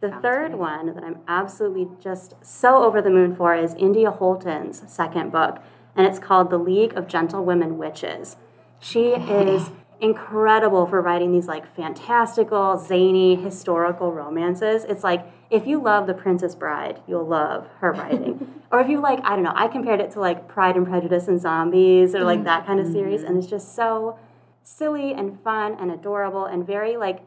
The 0.00 0.08
Sounds 0.08 0.22
third 0.22 0.48
great. 0.52 0.58
one 0.58 0.94
that 0.94 1.04
I'm 1.04 1.18
absolutely 1.28 1.88
just 2.00 2.34
so 2.42 2.84
over 2.84 3.02
the 3.02 3.10
moon 3.10 3.36
for 3.36 3.54
is 3.54 3.74
India 3.74 4.10
Holton's 4.10 4.82
second 4.90 5.30
book, 5.30 5.58
and 5.94 6.06
it's 6.06 6.18
called 6.18 6.48
The 6.48 6.56
League 6.58 6.94
of 6.96 7.06
Gentlewomen 7.06 7.76
Witches. 7.76 8.36
She 8.82 9.10
is 9.10 9.70
incredible 10.00 10.86
for 10.86 11.00
writing 11.00 11.30
these 11.30 11.46
like 11.46 11.74
fantastical, 11.76 12.76
zany, 12.76 13.36
historical 13.36 14.12
romances. 14.12 14.84
It's 14.84 15.04
like 15.04 15.24
if 15.50 15.66
you 15.66 15.80
love 15.80 16.08
The 16.08 16.14
Princess 16.14 16.56
Bride, 16.56 17.00
you'll 17.06 17.26
love 17.26 17.68
her 17.78 17.92
writing. 17.92 18.60
or 18.72 18.80
if 18.80 18.88
you 18.88 19.00
like, 19.00 19.20
I 19.22 19.36
don't 19.36 19.44
know, 19.44 19.52
I 19.54 19.68
compared 19.68 20.00
it 20.00 20.10
to 20.12 20.20
like 20.20 20.48
Pride 20.48 20.76
and 20.76 20.84
Prejudice 20.84 21.28
and 21.28 21.40
Zombies 21.40 22.14
or 22.14 22.24
like 22.24 22.42
that 22.42 22.66
kind 22.66 22.80
of 22.80 22.86
mm-hmm. 22.86 22.94
series, 22.94 23.22
and 23.22 23.38
it's 23.38 23.46
just 23.46 23.76
so 23.76 24.18
silly 24.64 25.12
and 25.12 25.40
fun 25.42 25.76
and 25.78 25.92
adorable 25.92 26.44
and 26.44 26.66
very 26.66 26.96
like 26.96 27.20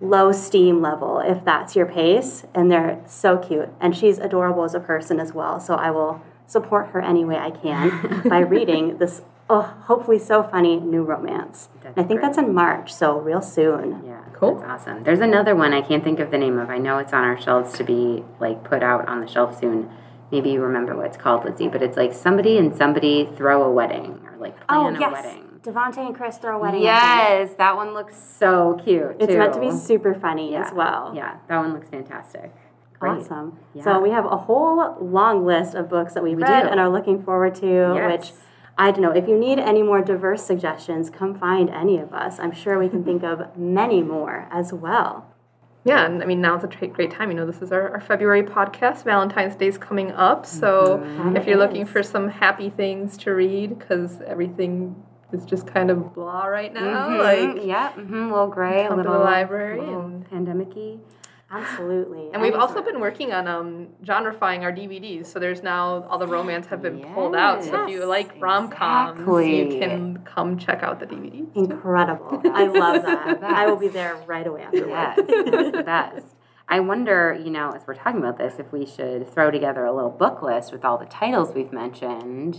low 0.00 0.32
steam 0.32 0.82
level 0.82 1.20
if 1.20 1.44
that's 1.44 1.76
your 1.76 1.86
pace 1.86 2.44
and 2.54 2.70
they're 2.70 3.00
so 3.06 3.38
cute 3.38 3.68
and 3.80 3.94
she's 3.94 4.18
adorable 4.18 4.64
as 4.64 4.74
a 4.74 4.80
person 4.80 5.20
as 5.20 5.32
well 5.32 5.60
so 5.60 5.74
i 5.74 5.90
will 5.92 6.20
support 6.46 6.88
her 6.88 7.00
any 7.00 7.24
way 7.24 7.36
i 7.36 7.50
can 7.50 8.22
by 8.28 8.40
reading 8.40 8.98
this 8.98 9.22
oh 9.52 9.62
hopefully 9.84 10.18
so 10.18 10.42
funny 10.42 10.80
new 10.80 11.02
romance 11.02 11.68
i 11.84 12.02
think 12.02 12.08
great. 12.08 12.22
that's 12.22 12.38
in 12.38 12.54
march 12.54 12.92
so 12.92 13.18
real 13.18 13.42
soon 13.42 14.02
yeah 14.04 14.22
cool 14.32 14.58
that's 14.58 14.82
awesome 14.82 15.02
there's 15.04 15.20
another 15.20 15.54
one 15.54 15.72
i 15.72 15.80
can't 15.80 16.02
think 16.02 16.18
of 16.18 16.30
the 16.30 16.38
name 16.38 16.58
of 16.58 16.70
i 16.70 16.78
know 16.78 16.98
it's 16.98 17.12
on 17.12 17.22
our 17.22 17.40
shelves 17.40 17.76
to 17.76 17.84
be 17.84 18.24
like 18.40 18.64
put 18.64 18.82
out 18.82 19.06
on 19.08 19.20
the 19.20 19.26
shelf 19.26 19.58
soon 19.60 19.90
maybe 20.30 20.50
you 20.50 20.60
remember 20.60 20.96
what 20.96 21.06
it's 21.06 21.16
called 21.16 21.44
lizzie 21.44 21.68
but 21.68 21.82
it's 21.82 21.96
like 21.96 22.12
somebody 22.12 22.56
and 22.56 22.74
somebody 22.74 23.28
throw 23.36 23.62
a 23.62 23.70
wedding 23.70 24.20
or 24.24 24.36
like 24.38 24.56
oh, 24.68 24.90
plan 24.90 24.96
oh, 24.96 25.00
yes. 25.00 25.10
a 25.10 25.12
wedding 25.12 25.48
Devonte 25.62 25.98
and 25.98 26.16
Chris 26.16 26.38
throw 26.38 26.56
a 26.56 26.58
wedding. 26.60 26.82
Yes, 26.82 27.54
that 27.56 27.76
one 27.76 27.94
looks 27.94 28.20
so 28.20 28.80
cute. 28.82 29.14
It's 29.20 29.32
meant 29.32 29.54
to 29.54 29.60
be 29.60 29.70
super 29.70 30.12
funny 30.12 30.50
yeah. 30.50 30.66
as 30.66 30.72
well. 30.72 31.12
Yeah, 31.14 31.36
that 31.46 31.56
one 31.56 31.72
looks 31.72 31.88
fantastic. 31.88 32.52
Great. 32.98 33.18
Awesome. 33.18 33.58
Yeah. 33.72 33.84
So 33.84 34.00
we 34.00 34.10
have 34.10 34.24
a 34.24 34.36
whole 34.36 34.96
long 35.00 35.44
list 35.44 35.74
of 35.74 35.88
books 35.88 36.14
that 36.14 36.22
we've 36.22 36.36
we 36.36 36.42
read 36.42 36.62
do. 36.62 36.68
and 36.68 36.80
are 36.80 36.88
looking 36.88 37.22
forward 37.22 37.54
to, 37.56 37.92
yes. 37.94 38.10
which 38.10 38.32
I 38.78 38.90
don't 38.90 39.02
know. 39.02 39.10
If 39.10 39.28
you 39.28 39.38
need 39.38 39.58
any 39.58 39.82
more 39.82 40.00
diverse 40.00 40.44
suggestions, 40.44 41.10
come 41.10 41.38
find 41.38 41.68
any 41.70 41.98
of 41.98 42.12
us. 42.12 42.38
I'm 42.38 42.52
sure 42.52 42.78
we 42.78 42.88
can 42.88 43.04
think 43.04 43.22
of 43.22 43.56
many 43.56 44.02
more 44.02 44.48
as 44.50 44.72
well. 44.72 45.26
Yeah, 45.84 46.06
and 46.06 46.22
I 46.22 46.26
mean, 46.26 46.40
now 46.40 46.54
it's 46.54 46.64
a 46.64 46.86
great 46.86 47.10
time. 47.10 47.30
You 47.30 47.36
know, 47.36 47.46
this 47.46 47.60
is 47.60 47.72
our, 47.72 47.90
our 47.90 48.00
February 48.00 48.44
podcast. 48.44 49.02
Valentine's 49.02 49.56
Day 49.56 49.66
is 49.66 49.78
coming 49.78 50.12
up. 50.12 50.46
So 50.46 50.98
mm-hmm. 50.98 51.36
if 51.36 51.46
you're 51.46 51.58
looking 51.58 51.86
for 51.86 52.02
some 52.02 52.28
happy 52.28 52.70
things 52.70 53.16
to 53.18 53.32
read, 53.32 53.78
because 53.78 54.20
everything 54.22 54.94
is 55.32 55.44
just 55.44 55.66
kind 55.66 55.90
of 55.90 56.14
blah 56.14 56.44
right 56.44 56.72
now. 56.72 57.08
Mm-hmm. 57.08 57.56
Like, 57.56 57.66
yeah, 57.66 57.90
mm-hmm. 57.92 58.14
a 58.14 58.28
little 58.28 58.48
gray, 58.48 58.86
a 58.86 58.94
little 58.94 59.18
library, 59.18 59.80
and 59.80 60.28
pandemicy. 60.30 61.00
Absolutely. 61.52 62.30
And 62.32 62.40
we've 62.40 62.54
also 62.54 62.80
been 62.80 62.98
working 62.98 63.32
on 63.32 63.46
um, 63.46 63.88
genreifying 64.02 64.62
our 64.62 64.72
DVDs. 64.72 65.26
So 65.26 65.38
there's 65.38 65.62
now 65.62 66.04
all 66.08 66.18
the 66.18 66.26
romance 66.26 66.66
have 66.68 66.80
been 66.80 66.98
yes. 66.98 67.08
pulled 67.14 67.36
out. 67.36 67.62
So 67.62 67.84
if 67.84 67.90
you 67.90 68.06
like 68.06 68.40
rom 68.40 68.70
coms, 68.70 69.20
exactly. 69.20 69.74
you 69.74 69.78
can 69.78 70.18
come 70.24 70.58
check 70.58 70.82
out 70.82 70.98
the 70.98 71.06
DVDs. 71.06 71.54
Incredible. 71.54 72.40
I 72.52 72.64
love 72.64 73.02
that. 73.02 73.42
I 73.44 73.66
will 73.66 73.76
be 73.76 73.88
there 73.88 74.16
right 74.26 74.46
away 74.46 74.62
after 74.62 74.88
Yes, 74.88 75.16
the 75.16 75.82
best. 75.84 76.26
I 76.68 76.80
wonder, 76.80 77.38
you 77.38 77.50
know, 77.50 77.72
as 77.72 77.82
we're 77.86 77.94
talking 77.94 78.20
about 78.20 78.38
this, 78.38 78.54
if 78.58 78.72
we 78.72 78.86
should 78.86 79.28
throw 79.30 79.50
together 79.50 79.84
a 79.84 79.94
little 79.94 80.10
book 80.10 80.42
list 80.42 80.72
with 80.72 80.86
all 80.86 80.96
the 80.96 81.04
titles 81.04 81.52
we've 81.54 81.72
mentioned, 81.72 82.56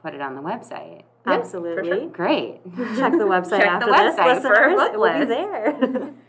put 0.00 0.14
it 0.14 0.20
on 0.20 0.36
the 0.36 0.42
website. 0.42 1.02
Absolutely. 1.26 1.88
Sure. 1.88 2.08
Great. 2.08 2.60
Check 2.96 3.12
the 3.12 3.26
website 3.26 3.58
Check 3.58 3.66
after 3.66 3.86
the 3.86 3.92
website 3.92 4.34
this, 4.34 4.44
listeners. 4.44 4.80
it 4.80 4.98
will 4.98 5.18
be 5.18 5.24
there. 5.24 6.12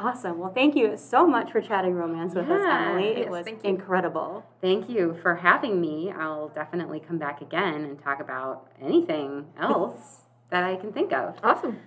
awesome. 0.00 0.38
Well, 0.38 0.52
thank 0.52 0.74
you 0.74 0.96
so 0.96 1.26
much 1.26 1.52
for 1.52 1.60
chatting 1.60 1.94
romance 1.94 2.34
with 2.34 2.48
yeah, 2.48 2.54
us, 2.54 2.60
Emily. 2.88 3.08
It 3.08 3.18
yes, 3.18 3.30
was 3.30 3.46
incredible. 3.62 4.44
Thank 4.60 4.88
you 4.88 5.16
for 5.22 5.36
having 5.36 5.80
me. 5.80 6.10
I'll 6.10 6.48
definitely 6.48 7.00
come 7.00 7.18
back 7.18 7.42
again 7.42 7.84
and 7.84 8.02
talk 8.02 8.20
about 8.20 8.70
anything 8.80 9.46
else 9.60 10.22
that 10.50 10.64
I 10.64 10.76
can 10.76 10.92
think 10.92 11.12
of. 11.12 11.36
Awesome. 11.42 11.78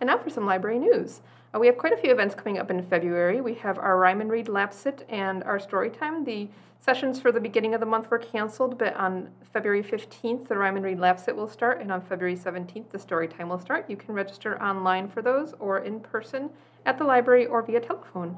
And 0.00 0.08
now 0.08 0.18
for 0.18 0.30
some 0.30 0.46
library 0.46 0.78
news. 0.78 1.22
Uh, 1.54 1.58
we 1.58 1.66
have 1.66 1.78
quite 1.78 1.92
a 1.92 1.96
few 1.96 2.10
events 2.10 2.34
coming 2.34 2.58
up 2.58 2.70
in 2.70 2.82
February. 2.82 3.40
We 3.40 3.54
have 3.54 3.78
our 3.78 3.96
Rhyme 3.96 4.20
and 4.20 4.30
Read 4.30 4.46
Lapsit 4.46 5.02
and 5.08 5.44
our 5.44 5.60
story 5.60 5.90
time. 5.90 6.24
The 6.24 6.48
Sessions 6.80 7.18
for 7.18 7.32
the 7.32 7.40
beginning 7.40 7.72
of 7.72 7.80
the 7.80 7.86
month 7.86 8.10
were 8.10 8.18
canceled, 8.18 8.76
but 8.76 8.94
on 8.96 9.30
February 9.54 9.82
15th, 9.82 10.48
the 10.48 10.58
Rhyme 10.58 10.76
and 10.76 10.84
Read 10.84 10.98
Lapsit 10.98 11.34
will 11.34 11.48
start, 11.48 11.80
and 11.80 11.90
on 11.90 12.02
February 12.02 12.36
17th, 12.36 12.90
the 12.90 12.98
story 12.98 13.26
time 13.26 13.48
will 13.48 13.58
start. 13.58 13.88
You 13.88 13.96
can 13.96 14.14
register 14.14 14.62
online 14.62 15.08
for 15.08 15.22
those 15.22 15.54
or 15.60 15.78
in 15.78 16.00
person 16.00 16.50
at 16.84 16.98
the 16.98 17.04
library 17.04 17.46
or 17.46 17.62
via 17.62 17.80
telephone. 17.80 18.36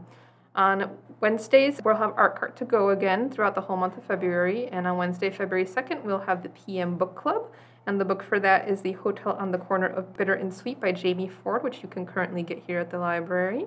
On 0.55 0.91
Wednesdays, 1.21 1.81
we'll 1.85 1.97
have 1.97 2.13
Art 2.17 2.39
Cart 2.39 2.57
to 2.59 2.65
Go 2.65 2.91
again 2.91 3.31
throughout 3.31 3.57
the 3.57 3.63
whole 3.63 3.77
month 3.77 3.97
of 3.97 4.05
February, 4.05 4.69
and 4.69 4.87
on 4.87 4.97
Wednesday, 4.97 5.31
February 5.31 5.67
2nd, 5.67 6.05
we'll 6.05 6.21
have 6.21 6.45
the 6.45 6.51
PM 6.51 6.97
Book 6.97 7.17
Club, 7.17 7.51
and 7.87 8.01
the 8.01 8.05
book 8.05 8.23
for 8.23 8.41
that 8.41 8.69
is 8.69 8.81
The 8.81 8.93
Hotel 8.93 9.33
on 9.33 9.53
the 9.53 9.59
Corner 9.59 9.87
of 9.87 10.17
Bitter 10.17 10.35
and 10.35 10.53
Sweet 10.53 10.81
by 10.81 10.93
Jamie 10.93 11.29
Ford, 11.29 11.63
which 11.63 11.83
you 11.83 11.89
can 11.89 12.05
currently 12.05 12.43
get 12.43 12.59
here 12.67 12.81
at 12.81 12.91
the 12.91 12.99
library. 12.99 13.67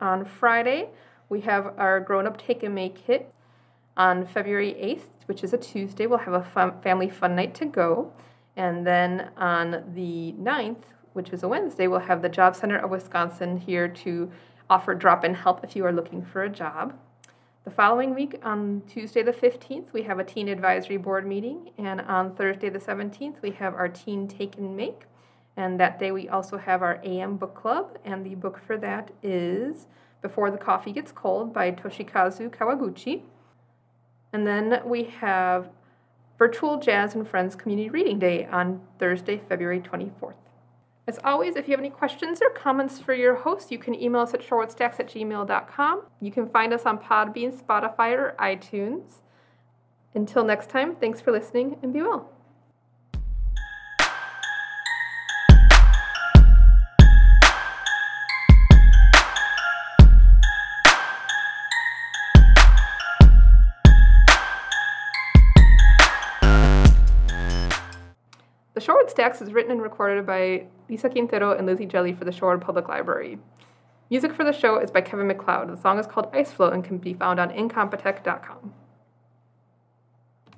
On 0.00 0.24
Friday, 0.24 0.90
we 1.28 1.40
have 1.40 1.74
our 1.78 1.98
Grown 2.00 2.26
Up 2.26 2.38
Take 2.38 2.62
and 2.62 2.74
Make 2.74 3.06
kit. 3.06 3.32
on 3.98 4.24
February 4.24 4.74
8th, 4.74 5.26
which 5.26 5.42
is 5.42 5.52
a 5.52 5.58
Tuesday, 5.58 6.06
we'll 6.06 6.18
have 6.20 6.34
a 6.34 6.42
fun, 6.42 6.80
family 6.80 7.10
fun 7.10 7.34
night 7.34 7.54
to 7.56 7.66
go. 7.66 8.12
And 8.56 8.86
then 8.86 9.30
on 9.36 9.92
the 9.94 10.34
9th, 10.38 10.84
which 11.12 11.30
is 11.30 11.42
a 11.42 11.48
Wednesday, 11.48 11.88
we'll 11.88 11.98
have 12.00 12.22
the 12.22 12.28
Job 12.28 12.54
Center 12.54 12.78
of 12.78 12.90
Wisconsin 12.90 13.56
here 13.56 13.88
to 13.88 14.30
offer 14.70 14.94
drop 14.94 15.24
in 15.24 15.34
help 15.34 15.64
if 15.64 15.74
you 15.74 15.84
are 15.84 15.92
looking 15.92 16.24
for 16.24 16.44
a 16.44 16.48
job. 16.48 16.96
The 17.68 17.74
following 17.74 18.14
week, 18.14 18.40
on 18.44 18.80
Tuesday 18.88 19.22
the 19.22 19.30
15th, 19.30 19.92
we 19.92 20.00
have 20.04 20.18
a 20.18 20.24
Teen 20.24 20.48
Advisory 20.48 20.96
Board 20.96 21.26
meeting. 21.26 21.68
And 21.76 22.00
on 22.00 22.34
Thursday 22.34 22.70
the 22.70 22.78
17th, 22.78 23.42
we 23.42 23.50
have 23.50 23.74
our 23.74 23.90
Teen 23.90 24.26
Take 24.26 24.56
and 24.56 24.74
Make. 24.74 25.02
And 25.58 25.78
that 25.78 25.98
day, 25.98 26.10
we 26.10 26.30
also 26.30 26.56
have 26.56 26.80
our 26.80 26.98
AM 27.04 27.36
Book 27.36 27.54
Club. 27.54 27.98
And 28.06 28.24
the 28.24 28.36
book 28.36 28.58
for 28.66 28.78
that 28.78 29.10
is 29.22 29.86
Before 30.22 30.50
the 30.50 30.56
Coffee 30.56 30.92
Gets 30.92 31.12
Cold 31.12 31.52
by 31.52 31.70
Toshikazu 31.70 32.48
Kawaguchi. 32.48 33.20
And 34.32 34.46
then 34.46 34.80
we 34.86 35.04
have 35.04 35.68
Virtual 36.38 36.78
Jazz 36.78 37.14
and 37.14 37.28
Friends 37.28 37.54
Community 37.54 37.90
Reading 37.90 38.18
Day 38.18 38.46
on 38.46 38.80
Thursday, 38.98 39.42
February 39.46 39.80
24th. 39.80 40.47
As 41.08 41.18
always, 41.24 41.56
if 41.56 41.66
you 41.66 41.72
have 41.72 41.80
any 41.80 41.88
questions 41.88 42.42
or 42.42 42.50
comments 42.50 42.98
for 42.98 43.14
your 43.14 43.34
host, 43.34 43.72
you 43.72 43.78
can 43.78 43.94
email 43.94 44.20
us 44.20 44.34
at 44.34 44.42
shorewoodstacks 44.42 45.00
at 45.00 45.08
gmail.com. 45.08 46.02
You 46.20 46.30
can 46.30 46.46
find 46.46 46.74
us 46.74 46.84
on 46.84 46.98
Podbean, 46.98 47.50
Spotify, 47.50 48.12
or 48.12 48.36
iTunes. 48.38 49.22
Until 50.14 50.44
next 50.44 50.68
time, 50.68 50.96
thanks 50.96 51.22
for 51.22 51.32
listening 51.32 51.78
and 51.82 51.94
be 51.94 52.02
well. 52.02 52.30
Stacks 69.28 69.42
is 69.42 69.52
written 69.52 69.72
and 69.72 69.82
recorded 69.82 70.24
by 70.24 70.64
Lisa 70.88 71.10
Quintero 71.10 71.52
and 71.52 71.66
Lizzie 71.66 71.84
Jelly 71.84 72.14
for 72.14 72.24
the 72.24 72.30
Shorewood 72.30 72.62
Public 72.62 72.88
Library. 72.88 73.38
Music 74.08 74.32
for 74.32 74.42
the 74.42 74.54
show 74.54 74.78
is 74.78 74.90
by 74.90 75.02
Kevin 75.02 75.26
MacLeod. 75.26 75.68
The 75.68 75.76
song 75.76 75.98
is 75.98 76.06
called 76.06 76.30
Ice 76.32 76.50
Flow 76.50 76.70
and 76.70 76.82
can 76.82 76.96
be 76.96 77.12
found 77.12 77.38
on 77.38 77.50
incompetech.com. 77.50 78.72